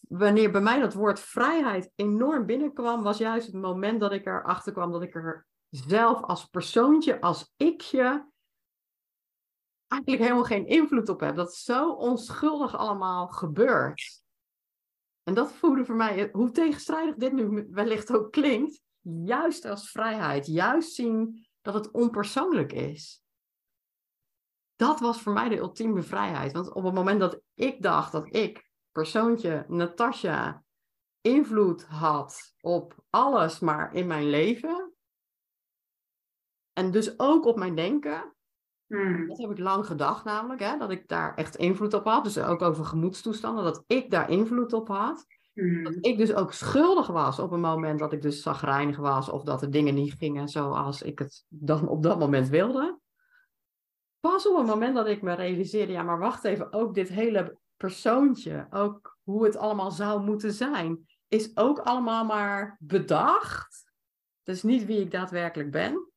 wanneer 0.08 0.50
bij 0.50 0.60
mij 0.60 0.80
dat 0.80 0.94
woord 0.94 1.20
vrijheid 1.20 1.90
enorm 1.94 2.46
binnenkwam, 2.46 3.02
was 3.02 3.18
juist 3.18 3.46
het 3.46 3.54
moment 3.54 4.00
dat 4.00 4.12
ik 4.12 4.26
erachter 4.26 4.72
kwam 4.72 4.92
dat 4.92 5.02
ik 5.02 5.14
er 5.14 5.46
zelf 5.70 6.22
als 6.22 6.44
persoontje, 6.44 7.20
als 7.20 7.52
ikje, 7.56 8.32
eigenlijk 9.94 10.22
helemaal 10.22 10.44
geen 10.44 10.66
invloed 10.66 11.08
op 11.08 11.20
heb. 11.20 11.36
Dat 11.36 11.52
is 11.52 11.62
zo 11.62 11.92
onschuldig 11.92 12.76
allemaal 12.76 13.28
gebeurt. 13.28 14.22
En 15.22 15.34
dat 15.34 15.52
voelde 15.52 15.84
voor 15.84 15.94
mij, 15.94 16.28
hoe 16.32 16.50
tegenstrijdig 16.50 17.14
dit 17.14 17.32
nu 17.32 17.66
wellicht 17.70 18.12
ook 18.12 18.32
klinkt, 18.32 18.80
juist 19.24 19.64
als 19.64 19.90
vrijheid, 19.90 20.46
juist 20.46 20.94
zien 20.94 21.46
dat 21.62 21.74
het 21.74 21.90
onpersoonlijk 21.90 22.72
is. 22.72 23.22
Dat 24.76 25.00
was 25.00 25.22
voor 25.22 25.32
mij 25.32 25.48
de 25.48 25.56
ultieme 25.56 26.02
vrijheid. 26.02 26.52
Want 26.52 26.72
op 26.72 26.84
het 26.84 26.94
moment 26.94 27.20
dat 27.20 27.40
ik 27.54 27.82
dacht 27.82 28.12
dat 28.12 28.34
ik, 28.34 28.70
persoontje 28.92 29.64
Natasja, 29.68 30.64
invloed 31.20 31.84
had 31.84 32.54
op 32.60 33.04
alles 33.10 33.58
maar 33.58 33.94
in 33.94 34.06
mijn 34.06 34.30
leven, 34.30 34.94
en 36.72 36.90
dus 36.90 37.18
ook 37.18 37.44
op 37.44 37.56
mijn 37.56 37.74
denken. 37.74 38.33
Hmm. 38.86 39.28
Dat 39.28 39.38
heb 39.38 39.50
ik 39.50 39.58
lang 39.58 39.86
gedacht 39.86 40.24
namelijk, 40.24 40.60
hè, 40.60 40.78
dat 40.78 40.90
ik 40.90 41.08
daar 41.08 41.34
echt 41.34 41.56
invloed 41.56 41.94
op 41.94 42.04
had. 42.04 42.24
Dus 42.24 42.38
ook 42.38 42.62
over 42.62 42.84
gemoedstoestanden, 42.84 43.64
dat 43.64 43.84
ik 43.86 44.10
daar 44.10 44.30
invloed 44.30 44.72
op 44.72 44.88
had. 44.88 45.26
Hmm. 45.52 45.84
Dat 45.84 45.96
ik 46.00 46.18
dus 46.18 46.34
ook 46.34 46.52
schuldig 46.52 47.06
was 47.06 47.38
op 47.38 47.50
een 47.50 47.60
moment 47.60 47.98
dat 47.98 48.12
ik 48.12 48.22
dus 48.22 48.42
zagrijnig 48.42 48.96
was 48.96 49.28
of 49.28 49.42
dat 49.42 49.60
de 49.60 49.68
dingen 49.68 49.94
niet 49.94 50.14
gingen 50.18 50.48
zoals 50.48 51.02
ik 51.02 51.18
het 51.18 51.44
dan 51.48 51.88
op 51.88 52.02
dat 52.02 52.18
moment 52.18 52.48
wilde. 52.48 52.98
Pas 54.20 54.48
op 54.48 54.56
het 54.56 54.66
moment 54.66 54.94
dat 54.94 55.06
ik 55.06 55.22
me 55.22 55.34
realiseerde, 55.34 55.92
ja 55.92 56.02
maar 56.02 56.18
wacht 56.18 56.44
even, 56.44 56.72
ook 56.72 56.94
dit 56.94 57.08
hele 57.08 57.58
persoontje, 57.76 58.66
ook 58.70 59.18
hoe 59.22 59.44
het 59.44 59.56
allemaal 59.56 59.90
zou 59.90 60.22
moeten 60.22 60.52
zijn, 60.52 61.06
is 61.28 61.56
ook 61.56 61.78
allemaal 61.78 62.24
maar 62.24 62.76
bedacht. 62.80 63.92
Dus 64.42 64.62
niet 64.62 64.84
wie 64.84 65.00
ik 65.00 65.10
daadwerkelijk 65.10 65.70
ben 65.70 66.12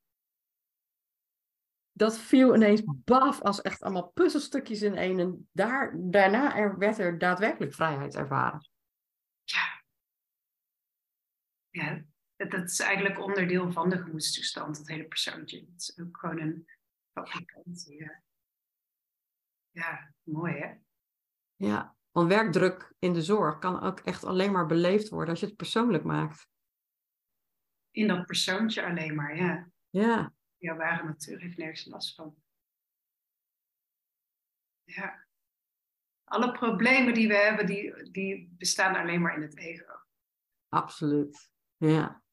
dat 1.97 2.17
viel 2.17 2.55
ineens 2.55 2.83
baf 2.85 3.41
als 3.41 3.61
echt 3.61 3.81
allemaal 3.81 4.07
puzzelstukjes 4.07 4.81
in 4.81 4.95
één. 4.95 5.19
En 5.19 5.49
daar, 5.51 5.93
daarna 5.97 6.55
er, 6.55 6.77
werd 6.77 6.97
er 6.97 7.17
daadwerkelijk 7.17 7.73
vrijheid 7.73 8.15
ervaren. 8.15 8.69
Ja. 9.43 9.83
Ja, 11.69 12.03
dat, 12.35 12.51
dat 12.51 12.63
is 12.63 12.79
eigenlijk 12.79 13.19
onderdeel 13.19 13.71
van 13.71 13.89
de 13.89 13.97
gemoedstoestand, 13.97 14.77
het 14.77 14.87
hele 14.87 15.07
persoontje. 15.07 15.59
Het 15.59 15.81
is 15.81 15.99
ook 15.99 16.17
gewoon 16.17 16.39
een 16.39 16.69
fabrikant. 17.13 17.85
Ja. 17.89 18.23
ja, 19.69 20.13
mooi 20.23 20.53
hè? 20.53 20.73
Ja, 21.55 21.95
want 22.11 22.27
werkdruk 22.27 22.93
in 22.99 23.13
de 23.13 23.21
zorg 23.21 23.57
kan 23.59 23.81
ook 23.81 23.99
echt 23.99 24.23
alleen 24.23 24.51
maar 24.51 24.65
beleefd 24.65 25.09
worden 25.09 25.29
als 25.29 25.39
je 25.39 25.45
het 25.45 25.55
persoonlijk 25.55 26.03
maakt. 26.03 26.47
In 27.91 28.07
dat 28.07 28.25
persoontje 28.25 28.85
alleen 28.85 29.15
maar, 29.15 29.35
ja. 29.35 29.69
Ja 29.89 30.35
jouw 30.57 30.75
ware 30.75 31.03
natuur 31.03 31.39
heeft 31.39 31.57
nergens 31.57 31.85
last 31.85 32.15
van. 32.15 32.35
Ja. 34.83 35.25
Alle 36.23 36.51
problemen 36.51 37.13
die 37.13 37.27
we 37.27 37.35
hebben, 37.35 37.65
die, 37.65 38.11
die 38.11 38.55
bestaan 38.57 38.95
alleen 38.95 39.21
maar 39.21 39.35
in 39.35 39.41
het 39.41 39.57
ego. 39.57 39.93
Absoluut. 40.69 41.51
Ja. 41.77 42.23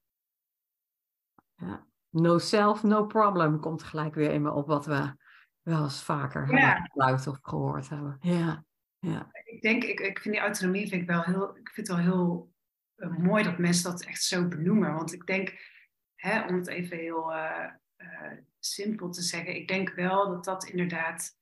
ja. 1.54 1.86
No 2.08 2.38
self, 2.38 2.82
no 2.82 3.06
problem 3.06 3.60
komt 3.60 3.82
gelijk 3.82 4.14
weer 4.14 4.30
in 4.30 4.42
me 4.42 4.52
op 4.52 4.66
wat 4.66 4.86
we 4.86 5.14
wel 5.62 5.82
eens 5.82 6.02
vaker 6.02 6.54
ja. 6.54 6.88
hebben 6.94 7.28
of 7.28 7.38
gehoord 7.42 7.88
hebben. 7.88 8.16
Ja. 8.20 8.64
Ja. 8.98 9.28
Ik 9.44 9.62
denk, 9.62 9.84
ik, 9.84 10.00
ik 10.00 10.18
vind 10.18 10.34
die 10.34 10.44
autonomie 10.44 10.88
vind 10.88 11.02
ik 11.02 11.08
wel 11.08 11.22
heel, 11.22 11.56
ik 11.56 11.70
vind 11.70 11.88
het 11.88 11.96
wel 11.96 12.06
heel 12.06 12.52
eh, 12.94 13.16
mooi 13.16 13.44
dat 13.44 13.58
mensen 13.58 13.90
dat 13.90 14.04
echt 14.04 14.22
zo 14.22 14.48
benoemen. 14.48 14.94
Want 14.94 15.12
ik 15.12 15.26
denk, 15.26 15.58
hè, 16.14 16.46
om 16.46 16.54
het 16.54 16.66
even 16.66 16.96
heel 16.96 17.34
eh, 17.34 17.72
eh, 18.04 18.38
simpel 18.58 19.10
te 19.10 19.22
zeggen, 19.22 19.54
ik 19.54 19.68
denk 19.68 19.90
wel 19.90 20.28
dat 20.28 20.44
dat 20.44 20.64
inderdaad 20.64 21.38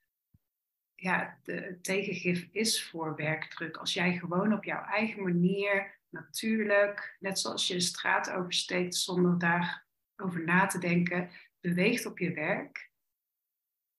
ja, 0.94 1.38
de 1.42 1.78
tegengif 1.80 2.48
is 2.52 2.84
voor 2.84 3.16
werkdruk. 3.16 3.76
Als 3.76 3.94
jij 3.94 4.18
gewoon 4.18 4.52
op 4.52 4.64
jouw 4.64 4.84
eigen 4.84 5.22
manier, 5.22 6.00
natuurlijk, 6.08 7.16
net 7.20 7.38
zoals 7.38 7.66
je 7.66 7.74
de 7.74 7.80
straat 7.80 8.30
oversteekt 8.30 8.94
zonder 8.94 9.38
daarover 9.38 10.44
na 10.44 10.66
te 10.66 10.78
denken, 10.78 11.30
beweegt 11.60 12.06
op 12.06 12.18
je 12.18 12.32
werk, 12.32 12.90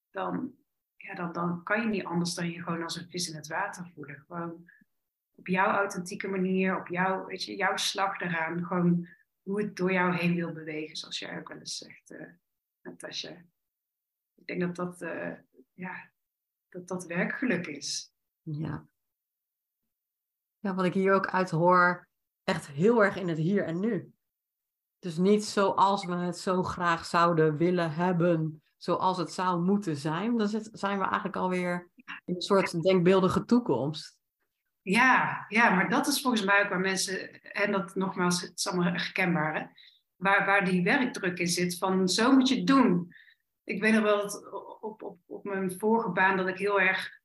dan, 0.09 0.55
ja, 0.95 1.13
dan, 1.13 1.33
dan 1.33 1.63
kan 1.63 1.81
je 1.81 1.87
niet 1.87 2.05
anders 2.05 2.33
dan 2.33 2.49
je 2.49 2.63
gewoon 2.63 2.83
als 2.83 2.95
een 2.95 3.09
vis 3.09 3.29
in 3.29 3.35
het 3.35 3.47
water 3.47 3.91
voelen. 3.93 4.23
Gewoon 4.27 4.69
op 5.35 5.47
jouw 5.47 5.71
authentieke 5.71 6.27
manier, 6.27 6.79
op 6.79 6.87
jouw, 6.87 7.25
weet 7.25 7.43
je, 7.43 7.55
jouw 7.55 7.77
slag 7.77 8.19
eraan. 8.19 8.65
Gewoon 8.65 9.07
hoe 9.41 9.61
het 9.61 9.75
door 9.75 9.91
jou 9.91 10.15
heen 10.15 10.35
wil 10.35 10.51
bewegen, 10.51 10.95
zoals 10.95 11.19
jij 11.19 11.37
ook 11.37 11.47
wel 11.47 11.57
eens 11.57 11.77
zegt, 11.77 12.15
Natasja. 12.83 13.29
Ik 14.35 14.47
denk 14.47 14.61
dat 14.61 14.75
dat, 14.75 15.01
uh, 15.01 15.33
ja, 15.73 16.11
dat 16.69 16.87
dat 16.87 17.05
werkgeluk 17.05 17.67
is. 17.67 18.13
Ja. 18.41 18.87
Ja, 20.59 20.73
wat 20.73 20.85
ik 20.85 20.93
hier 20.93 21.13
ook 21.13 21.27
uit 21.27 21.49
hoor, 21.49 22.07
echt 22.43 22.67
heel 22.67 23.03
erg 23.03 23.15
in 23.15 23.27
het 23.27 23.37
hier 23.37 23.63
en 23.63 23.79
nu. 23.79 24.13
Dus 24.99 25.17
niet 25.17 25.45
zoals 25.45 26.05
we 26.05 26.13
het 26.13 26.37
zo 26.37 26.63
graag 26.63 27.05
zouden 27.05 27.57
willen 27.57 27.93
hebben, 27.93 28.63
zoals 28.77 29.17
het 29.17 29.31
zou 29.31 29.61
moeten 29.61 29.95
zijn. 29.95 30.37
Dan 30.37 30.47
zijn 30.71 30.97
we 30.97 31.03
eigenlijk 31.03 31.35
alweer 31.35 31.91
in 32.25 32.35
een 32.35 32.41
soort 32.41 32.81
denkbeeldige 32.81 33.45
toekomst. 33.45 34.17
Ja, 34.81 35.45
ja, 35.47 35.75
maar 35.75 35.89
dat 35.89 36.07
is 36.07 36.21
volgens 36.21 36.43
mij 36.43 36.63
ook 36.63 36.69
waar 36.69 36.79
mensen, 36.79 37.41
en 37.41 37.71
dat 37.71 37.95
nogmaals, 37.95 38.41
het 38.41 38.57
is 38.57 38.67
allemaal 38.67 38.91
herkenbaar, 38.91 39.55
hè? 39.55 39.65
Waar, 40.23 40.45
waar 40.45 40.65
die 40.65 40.83
werkdruk 40.83 41.39
in 41.39 41.47
zit, 41.47 41.77
van 41.77 42.09
zo 42.09 42.31
moet 42.31 42.47
je 42.47 42.55
het 42.55 42.67
doen. 42.67 43.13
Ik 43.63 43.81
weet 43.81 43.93
nog 43.93 44.03
wel 44.03 44.21
dat 44.21 44.51
op, 44.81 45.03
op, 45.03 45.19
op 45.25 45.43
mijn 45.43 45.79
vorige 45.79 46.09
baan 46.09 46.37
dat 46.37 46.47
ik 46.47 46.57
heel 46.57 46.81
erg 46.81 47.21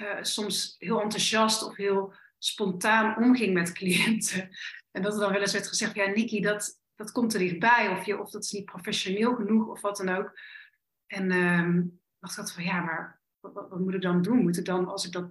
uh, 0.00 0.22
soms 0.22 0.74
heel 0.78 1.00
enthousiast 1.00 1.62
of 1.62 1.76
heel 1.76 2.14
spontaan 2.38 3.16
omging 3.16 3.54
met 3.54 3.72
cliënten. 3.72 4.48
En 4.90 5.02
dat 5.02 5.14
er 5.14 5.20
dan 5.20 5.32
wel 5.32 5.40
eens 5.40 5.52
werd 5.52 5.68
gezegd, 5.68 5.94
ja 5.94 6.06
Niki, 6.06 6.40
dat, 6.40 6.80
dat 6.94 7.12
komt 7.12 7.32
er 7.32 7.38
dichtbij, 7.38 7.88
of, 7.88 8.04
je, 8.04 8.20
of 8.20 8.30
dat 8.30 8.44
is 8.44 8.50
niet 8.50 8.64
professioneel 8.64 9.34
genoeg, 9.34 9.66
of 9.66 9.80
wat 9.80 9.96
dan 9.96 10.08
ook. 10.08 10.38
En 11.06 11.32
um, 11.32 12.00
dacht 12.18 12.38
ik 12.38 12.48
van, 12.48 12.64
ja, 12.64 12.80
maar 12.80 13.20
wat, 13.40 13.52
wat, 13.54 13.78
moet 13.78 13.94
ik 13.94 14.02
dan 14.02 14.22
doen? 14.22 14.42
Moet 14.42 14.58
ik 14.58 14.64
dan, 14.64 14.88
als 14.88 15.06
ik 15.06 15.12
dat 15.12 15.30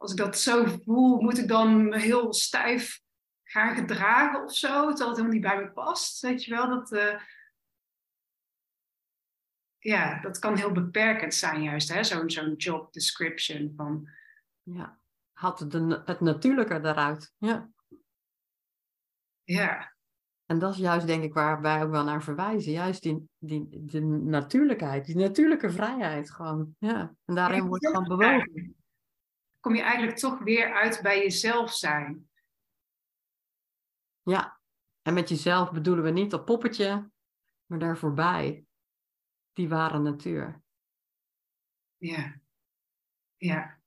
als 0.00 0.10
ik 0.10 0.16
dat 0.16 0.38
zo 0.38 0.64
voel, 0.84 1.20
moet 1.20 1.38
ik 1.38 1.48
dan 1.48 1.94
heel 1.94 2.32
stijf 2.32 3.00
gaan 3.50 3.74
gedragen 3.74 4.44
of 4.44 4.54
zo, 4.54 4.68
terwijl 4.68 5.08
het 5.08 5.16
helemaal 5.16 5.32
niet 5.32 5.42
bij 5.42 5.60
me 5.60 5.70
past. 5.70 6.20
Weet 6.20 6.44
je 6.44 6.50
wel, 6.50 6.68
dat, 6.68 6.92
uh, 6.92 7.20
ja, 9.78 10.20
dat 10.20 10.38
kan 10.38 10.56
heel 10.56 10.72
beperkend 10.72 11.34
zijn 11.34 11.62
juist, 11.62 11.94
hè? 11.94 12.04
zo'n 12.04 12.30
zo'n 12.30 12.54
job 12.54 12.92
description 12.92 13.72
van... 13.76 14.08
Ja, 14.62 14.98
had 15.32 15.64
de, 15.68 16.02
het 16.04 16.20
natuurlijke 16.20 16.74
eruit. 16.74 17.32
Ja. 17.38 17.70
Ja. 19.42 19.94
En 20.46 20.58
dat 20.58 20.72
is 20.72 20.78
juist 20.78 21.06
denk 21.06 21.22
ik 21.22 21.34
waar 21.34 21.60
wij 21.60 21.82
ook 21.82 21.90
wel 21.90 22.04
naar 22.04 22.22
verwijzen. 22.22 22.72
Juist 22.72 23.02
die, 23.02 23.28
die, 23.38 23.68
die 23.70 24.00
natuurlijkheid, 24.04 25.06
die 25.06 25.16
natuurlijke 25.16 25.70
vrijheid 25.70 26.30
gewoon. 26.30 26.76
Ja. 26.78 27.14
En 27.24 27.34
daarin 27.34 27.66
wordt 27.66 27.86
gewoon 27.86 28.08
bewogen 28.08 28.74
kom 29.60 29.74
je 29.74 29.82
eigenlijk 29.82 30.18
toch 30.18 30.38
weer 30.38 30.72
uit 30.74 31.00
bij 31.02 31.18
jezelf 31.18 31.72
zijn. 31.72 32.29
Ja, 34.30 34.60
en 35.02 35.14
met 35.14 35.28
jezelf 35.28 35.72
bedoelen 35.72 36.04
we 36.04 36.10
niet 36.10 36.30
dat 36.30 36.44
poppetje, 36.44 37.10
maar 37.66 37.78
daar 37.78 37.98
voorbij. 37.98 38.64
Die 39.52 39.68
ware 39.68 39.98
natuur. 39.98 40.62
Ja, 41.96 42.40
ja. 43.36 43.78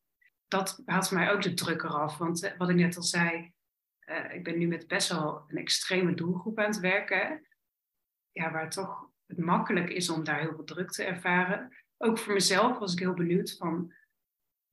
Dat 0.48 0.82
haalt 0.86 1.12
mij 1.12 1.32
ook 1.32 1.42
de 1.42 1.54
druk 1.54 1.84
eraf. 1.84 2.18
Want 2.18 2.44
eh, 2.44 2.58
wat 2.58 2.70
ik 2.70 2.76
net 2.76 2.96
al 2.96 3.04
zei, 3.04 3.54
uh, 4.06 4.34
ik 4.34 4.44
ben 4.44 4.58
nu 4.58 4.68
met 4.68 4.88
best 4.88 5.10
wel 5.10 5.44
een 5.48 5.58
extreme 5.58 6.14
doelgroep 6.14 6.60
aan 6.60 6.66
het 6.66 6.80
werken. 6.80 7.48
Ja, 8.32 8.52
waar 8.52 8.70
toch 8.70 9.10
het 9.26 9.38
makkelijk 9.38 9.90
is 9.90 10.10
om 10.10 10.24
daar 10.24 10.40
heel 10.40 10.56
veel 10.56 10.64
druk 10.64 10.92
te 10.92 11.04
ervaren. 11.04 11.78
Ook 11.98 12.18
voor 12.18 12.34
mezelf 12.34 12.78
was 12.78 12.94
ik 12.94 13.00
heel 13.00 13.14
benieuwd 13.14 13.56
van 13.58 13.94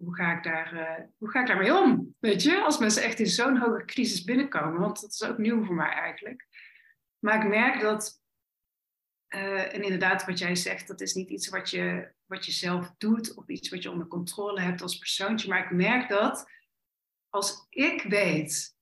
hoe 0.03 0.15
ga 0.15 0.37
ik, 0.37 0.43
daar, 0.43 0.75
uh, 0.75 1.07
hoe 1.19 1.31
ga 1.31 1.41
ik 1.41 1.47
daarmee 1.47 1.75
om? 1.75 2.15
Weet 2.19 2.43
je, 2.43 2.61
als 2.61 2.79
mensen 2.79 3.03
echt 3.03 3.19
in 3.19 3.27
zo'n 3.27 3.59
hoge 3.59 3.85
crisis 3.85 4.25
binnenkomen, 4.25 4.81
want 4.81 5.01
dat 5.01 5.11
is 5.11 5.23
ook 5.23 5.39
nieuw 5.39 5.65
voor 5.65 5.75
mij 5.75 5.93
eigenlijk. 5.93 6.47
Maar 7.19 7.43
ik 7.43 7.49
merk 7.49 7.81
dat, 7.81 8.23
uh, 9.29 9.75
en 9.75 9.83
inderdaad 9.83 10.25
wat 10.25 10.39
jij 10.39 10.55
zegt, 10.55 10.89
dat 10.89 11.01
is 11.01 11.15
niet 11.15 11.31
iets 11.31 11.49
wat 11.49 11.71
je, 11.71 12.13
wat 12.27 12.47
je 12.47 12.53
zelf 12.53 12.95
doet 12.99 13.35
of 13.35 13.49
iets 13.49 13.69
wat 13.69 13.83
je 13.83 13.91
onder 13.91 14.07
controle 14.07 14.61
hebt 14.61 14.83
als 14.83 14.99
persoontje. 14.99 15.49
Maar 15.49 15.65
ik 15.65 15.71
merk 15.71 16.09
dat 16.09 16.51
als 17.29 17.67
ik 17.69 18.03
weet 18.03 18.77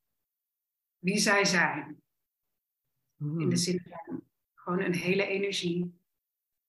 wie 0.98 1.18
zij 1.18 1.44
zijn, 1.44 2.02
in 3.18 3.37
de 3.37 3.42
hmm. 3.42 3.57
zin 3.57 3.83
van 3.88 4.24
gewoon 4.54 4.81
een 4.81 4.94
hele 4.94 5.26
energie 5.26 6.00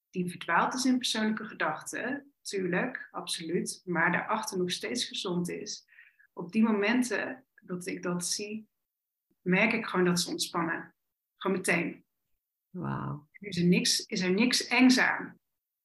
die 0.09 0.29
verdwaald 0.29 0.73
is 0.73 0.85
in 0.85 0.97
persoonlijke 0.97 1.45
gedachten, 1.45 2.28
tuurlijk, 2.41 3.07
absoluut. 3.11 3.81
Maar 3.85 4.11
daarachter 4.11 4.57
nog 4.57 4.71
steeds 4.71 5.05
gezond 5.05 5.49
is. 5.49 5.87
Op 6.33 6.51
die 6.51 6.63
momenten 6.63 7.45
dat 7.61 7.85
ik 7.85 8.03
dat 8.03 8.25
zie, 8.25 8.69
merk 9.41 9.73
ik 9.73 9.85
gewoon 9.85 10.05
dat 10.05 10.19
ze 10.19 10.29
ontspannen. 10.29 10.95
Gewoon 11.37 11.57
meteen. 11.57 12.05
Wauw. 12.69 13.27
Is 13.31 13.57
er 13.57 13.65
niks, 13.65 14.05
is 14.05 14.21
er 14.21 14.31
niks 14.31 14.67
engs 14.67 14.99
aan. 14.99 15.25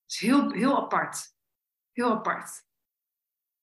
Het 0.03 0.13
is 0.13 0.19
heel, 0.19 0.53
heel 0.53 0.77
apart. 0.77 1.35
Heel 1.93 2.11
apart. 2.11 2.65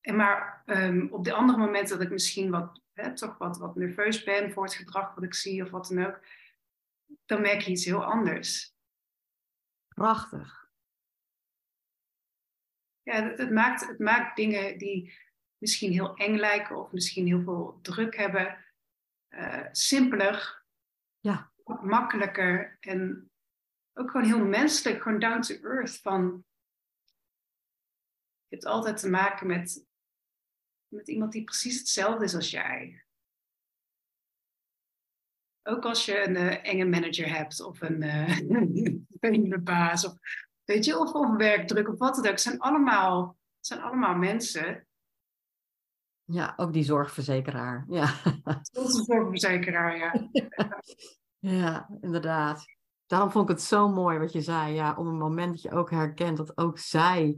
En 0.02 0.16
maar 0.16 0.64
um, 0.66 1.08
op 1.12 1.24
de 1.24 1.34
andere 1.34 1.60
momenten 1.60 1.98
dat 1.98 2.06
ik 2.06 2.12
misschien 2.12 2.50
wat, 2.50 2.82
hè, 2.94 3.16
toch 3.16 3.38
wat, 3.38 3.58
wat 3.58 3.76
nerveus 3.76 4.24
ben 4.24 4.52
voor 4.52 4.64
het 4.64 4.74
gedrag 4.74 5.16
wat 5.16 5.24
ik 5.24 5.34
zie 5.34 5.64
of 5.64 5.70
wat 5.70 5.88
dan 5.88 6.06
ook, 6.06 6.26
dan 7.26 7.42
merk 7.42 7.62
je 7.62 7.72
iets 7.72 7.86
heel 7.86 8.06
anders. 8.06 8.76
Prachtig 9.88 10.61
ja, 13.12 13.24
het, 13.24 13.38
het, 13.38 13.52
maakt, 13.52 13.88
het 13.88 14.00
maakt 14.00 14.36
dingen 14.36 14.78
die 14.78 15.14
misschien 15.58 15.92
heel 15.92 16.16
eng 16.16 16.36
lijken 16.36 16.78
of 16.78 16.92
misschien 16.92 17.28
heel 17.28 17.42
veel 17.42 17.80
druk 17.82 18.16
hebben, 18.16 18.66
uh, 19.30 19.68
simpeler, 19.72 20.66
ja. 21.20 21.52
makkelijker 21.82 22.78
en 22.80 23.32
ook 23.94 24.12
gewoon 24.12 24.28
heel 24.28 24.46
menselijk, 24.46 25.02
gewoon 25.02 25.20
down 25.20 25.42
to 25.42 25.56
earth. 25.56 26.00
Van, 26.00 26.46
je 28.48 28.56
hebt 28.56 28.66
altijd 28.66 28.98
te 28.98 29.10
maken 29.10 29.48
met, 29.48 29.86
met 30.88 31.08
iemand 31.08 31.32
die 31.32 31.44
precies 31.44 31.78
hetzelfde 31.78 32.26
is 32.26 32.36
als 32.36 32.50
jij. 32.50 33.06
Ook 35.64 35.86
als 35.86 36.06
je 36.06 36.28
een 36.28 36.36
uh, 36.36 36.66
enge 36.66 36.86
manager 36.86 37.36
hebt 37.36 37.62
of 37.62 37.82
een 37.82 38.02
uh, 39.52 39.58
baas 39.64 40.06
of 40.06 40.14
Weet 40.72 40.86
je, 40.86 41.00
of, 41.00 41.14
of 41.14 41.36
werkdruk 41.36 41.90
of 41.90 41.98
wat 41.98 42.16
dan 42.16 42.26
ook. 42.26 42.32
Het 42.32 42.42
zijn 42.42 42.60
allemaal, 42.60 43.38
het 43.58 43.68
zijn 43.68 43.82
allemaal 43.82 44.16
mensen. 44.16 44.88
Ja, 46.24 46.54
ook 46.56 46.74
die 46.74 46.84
zorgverzekeraar. 46.84 47.86
Ja. 47.88 48.14
Onze 48.80 49.04
zorgverzekeraar, 49.04 49.98
ja. 49.98 50.30
ja, 51.60 51.90
inderdaad. 52.02 52.66
Daarom 53.06 53.32
vond 53.32 53.50
ik 53.50 53.56
het 53.56 53.66
zo 53.66 53.90
mooi 53.90 54.18
wat 54.18 54.32
je 54.32 54.42
zei. 54.42 54.74
Ja, 54.74 54.96
op 54.98 55.06
een 55.06 55.18
moment 55.18 55.52
dat 55.52 55.62
je 55.62 55.72
ook 55.72 55.90
herkent 55.90 56.38
dat 56.38 56.58
ook 56.58 56.78
zij 56.78 57.38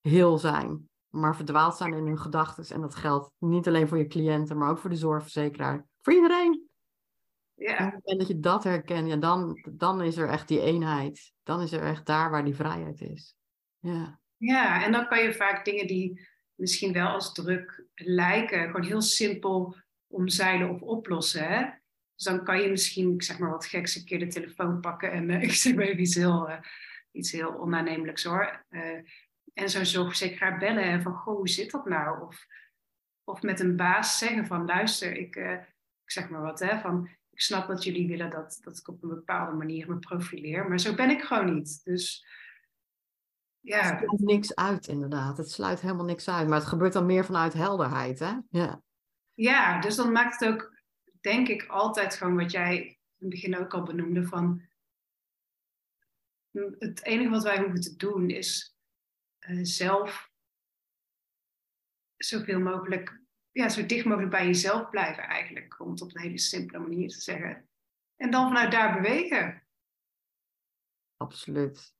heel 0.00 0.38
zijn, 0.38 0.88
maar 1.08 1.36
verdwaald 1.36 1.76
zijn 1.76 1.94
in 1.94 2.06
hun 2.06 2.18
gedachten. 2.18 2.74
En 2.74 2.80
dat 2.80 2.94
geldt 2.94 3.30
niet 3.38 3.66
alleen 3.66 3.88
voor 3.88 3.98
je 3.98 4.06
cliënten, 4.06 4.58
maar 4.58 4.70
ook 4.70 4.78
voor 4.78 4.90
de 4.90 4.96
zorgverzekeraar. 4.96 5.86
Voor 6.00 6.12
iedereen. 6.12 6.67
Ja. 7.58 8.00
En 8.04 8.18
dat 8.18 8.28
je 8.28 8.40
dat 8.40 8.64
herkent, 8.64 9.08
ja, 9.08 9.16
dan, 9.16 9.64
dan 9.70 10.02
is 10.02 10.16
er 10.16 10.28
echt 10.28 10.48
die 10.48 10.60
eenheid. 10.60 11.32
Dan 11.42 11.60
is 11.62 11.72
er 11.72 11.82
echt 11.82 12.06
daar 12.06 12.30
waar 12.30 12.44
die 12.44 12.54
vrijheid 12.54 13.00
is. 13.00 13.36
Ja. 13.78 14.20
ja, 14.36 14.84
en 14.84 14.92
dan 14.92 15.08
kan 15.08 15.22
je 15.22 15.34
vaak 15.34 15.64
dingen 15.64 15.86
die 15.86 16.28
misschien 16.54 16.92
wel 16.92 17.08
als 17.08 17.32
druk 17.32 17.84
lijken, 17.94 18.66
gewoon 18.66 18.86
heel 18.86 19.00
simpel 19.00 19.76
omzeilen 20.06 20.70
of 20.70 20.82
oplossen. 20.82 21.48
Hè? 21.48 21.64
Dus 22.14 22.24
dan 22.24 22.44
kan 22.44 22.60
je 22.60 22.70
misschien, 22.70 23.12
ik 23.12 23.22
zeg 23.22 23.38
maar 23.38 23.50
wat 23.50 23.66
geks, 23.66 23.96
een 23.96 24.04
keer 24.04 24.18
de 24.18 24.26
telefoon 24.26 24.80
pakken 24.80 25.12
en 25.12 25.30
uh, 25.30 25.42
ik 25.48 25.52
zeg 25.52 25.74
maar 25.74 25.84
even 25.84 26.00
iets 26.00 26.14
heel, 26.14 26.48
uh, 26.48 26.58
iets 27.10 27.32
heel 27.32 27.58
onaannemelijks 27.58 28.24
hoor. 28.24 28.66
Uh, 28.70 28.98
en 29.54 29.70
zo'n 29.70 29.86
zorgverzekeraar 29.86 30.58
bellen 30.58 30.90
hè, 30.90 31.00
van, 31.00 31.14
goh, 31.14 31.36
hoe 31.36 31.48
zit 31.48 31.70
dat 31.70 31.84
nou? 31.84 32.26
Of, 32.26 32.46
of 33.24 33.42
met 33.42 33.60
een 33.60 33.76
baas 33.76 34.18
zeggen 34.18 34.46
van, 34.46 34.66
luister, 34.66 35.16
ik, 35.16 35.36
ik 36.04 36.10
zeg 36.10 36.28
maar 36.28 36.42
wat, 36.42 36.60
hè, 36.60 36.78
van 36.78 37.08
ik 37.38 37.44
snap 37.44 37.68
dat 37.68 37.84
jullie 37.84 38.08
willen 38.08 38.30
dat, 38.30 38.58
dat 38.62 38.78
ik 38.78 38.88
op 38.88 39.02
een 39.02 39.08
bepaalde 39.08 39.56
manier 39.56 39.88
me 39.88 39.98
profileer, 39.98 40.68
maar 40.68 40.80
zo 40.80 40.94
ben 40.94 41.10
ik 41.10 41.22
gewoon 41.22 41.54
niet. 41.54 41.84
Dus 41.84 42.26
ja. 43.60 43.82
Het 43.82 43.98
sluit 43.98 44.20
niks 44.20 44.54
uit, 44.54 44.86
inderdaad. 44.86 45.36
Het 45.36 45.50
sluit 45.50 45.80
helemaal 45.80 46.04
niks 46.04 46.28
uit. 46.28 46.48
Maar 46.48 46.58
het 46.58 46.68
gebeurt 46.68 46.92
dan 46.92 47.06
meer 47.06 47.24
vanuit 47.24 47.52
helderheid, 47.52 48.18
hè? 48.18 48.36
Ja. 48.50 48.82
Ja, 49.34 49.80
dus 49.80 49.96
dan 49.96 50.12
maakt 50.12 50.40
het 50.40 50.48
ook 50.52 50.76
denk 51.20 51.48
ik 51.48 51.66
altijd 51.66 52.14
gewoon 52.14 52.36
wat 52.36 52.50
jij 52.50 52.76
in 52.76 52.96
het 53.18 53.28
begin 53.28 53.58
ook 53.58 53.74
al 53.74 53.82
benoemde 53.82 54.24
van 54.26 54.62
het 56.78 57.04
enige 57.04 57.30
wat 57.30 57.42
wij 57.42 57.58
hoeven 57.58 57.80
te 57.80 57.96
doen 57.96 58.30
is 58.30 58.76
uh, 59.48 59.58
zelf 59.62 60.30
zoveel 62.16 62.60
mogelijk, 62.60 63.20
ja, 63.58 63.68
zo 63.68 63.86
dicht 63.86 64.04
mogelijk 64.04 64.30
bij 64.30 64.46
jezelf 64.46 64.90
blijven 64.90 65.24
eigenlijk, 65.24 65.80
om 65.80 65.90
het 65.90 66.02
op 66.02 66.14
een 66.14 66.20
hele 66.20 66.38
simpele 66.38 66.78
manier 66.78 67.08
te 67.08 67.20
zeggen. 67.20 67.68
En 68.16 68.30
dan 68.30 68.46
vanuit 68.46 68.72
daar 68.72 68.94
bewegen. 68.94 69.62
Absoluut. 71.16 71.94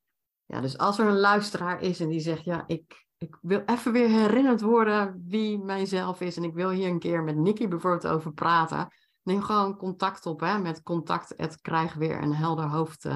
Ja, 0.44 0.60
dus 0.60 0.78
als 0.78 0.98
er 0.98 1.06
een 1.06 1.18
luisteraar 1.18 1.82
is 1.82 2.00
en 2.00 2.08
die 2.08 2.20
zegt, 2.20 2.44
ja, 2.44 2.64
ik, 2.66 3.06
ik 3.16 3.38
wil 3.40 3.62
even 3.66 3.92
weer 3.92 4.08
herinnerd 4.08 4.60
worden 4.60 5.24
wie 5.26 5.58
mijzelf 5.58 6.20
is 6.20 6.36
en 6.36 6.44
ik 6.44 6.54
wil 6.54 6.70
hier 6.70 6.88
een 6.88 6.98
keer 6.98 7.22
met 7.22 7.36
Nicky 7.36 7.68
bijvoorbeeld 7.68 8.06
over 8.06 8.32
praten, 8.32 8.88
neem 9.22 9.42
gewoon 9.42 9.76
contact 9.76 10.26
op 10.26 10.40
hè, 10.40 10.58
met 10.58 10.82
contact 10.82 11.60
krijg 11.60 11.94
weer 11.94 12.22
een 12.22 12.34
helder 12.34 12.64
hoofd. 12.64 13.08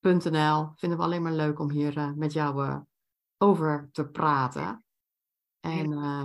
Vinden 0.00 0.72
we 0.76 0.96
alleen 0.96 1.22
maar 1.22 1.32
leuk 1.32 1.58
om 1.58 1.70
hier 1.70 1.96
uh, 1.96 2.12
met 2.12 2.32
jou 2.32 2.66
uh, 2.66 2.80
over 3.38 3.88
te 3.92 4.08
praten. 4.08 4.84
En 5.60 5.92
uh, 5.92 6.24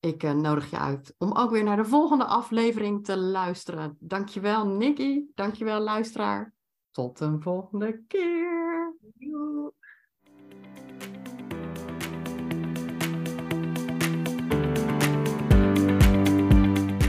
ik 0.00 0.22
nodig 0.22 0.70
je 0.70 0.78
uit 0.78 1.14
om 1.18 1.32
ook 1.32 1.50
weer 1.50 1.64
naar 1.64 1.76
de 1.76 1.84
volgende 1.84 2.24
aflevering 2.24 3.04
te 3.04 3.18
luisteren. 3.18 3.96
Dankjewel 3.98 4.66
Nicky, 4.66 5.20
dankjewel 5.34 5.80
luisteraar. 5.80 6.54
Tot 6.90 7.20
een 7.20 7.42
volgende 7.42 8.02
keer. 8.08 8.94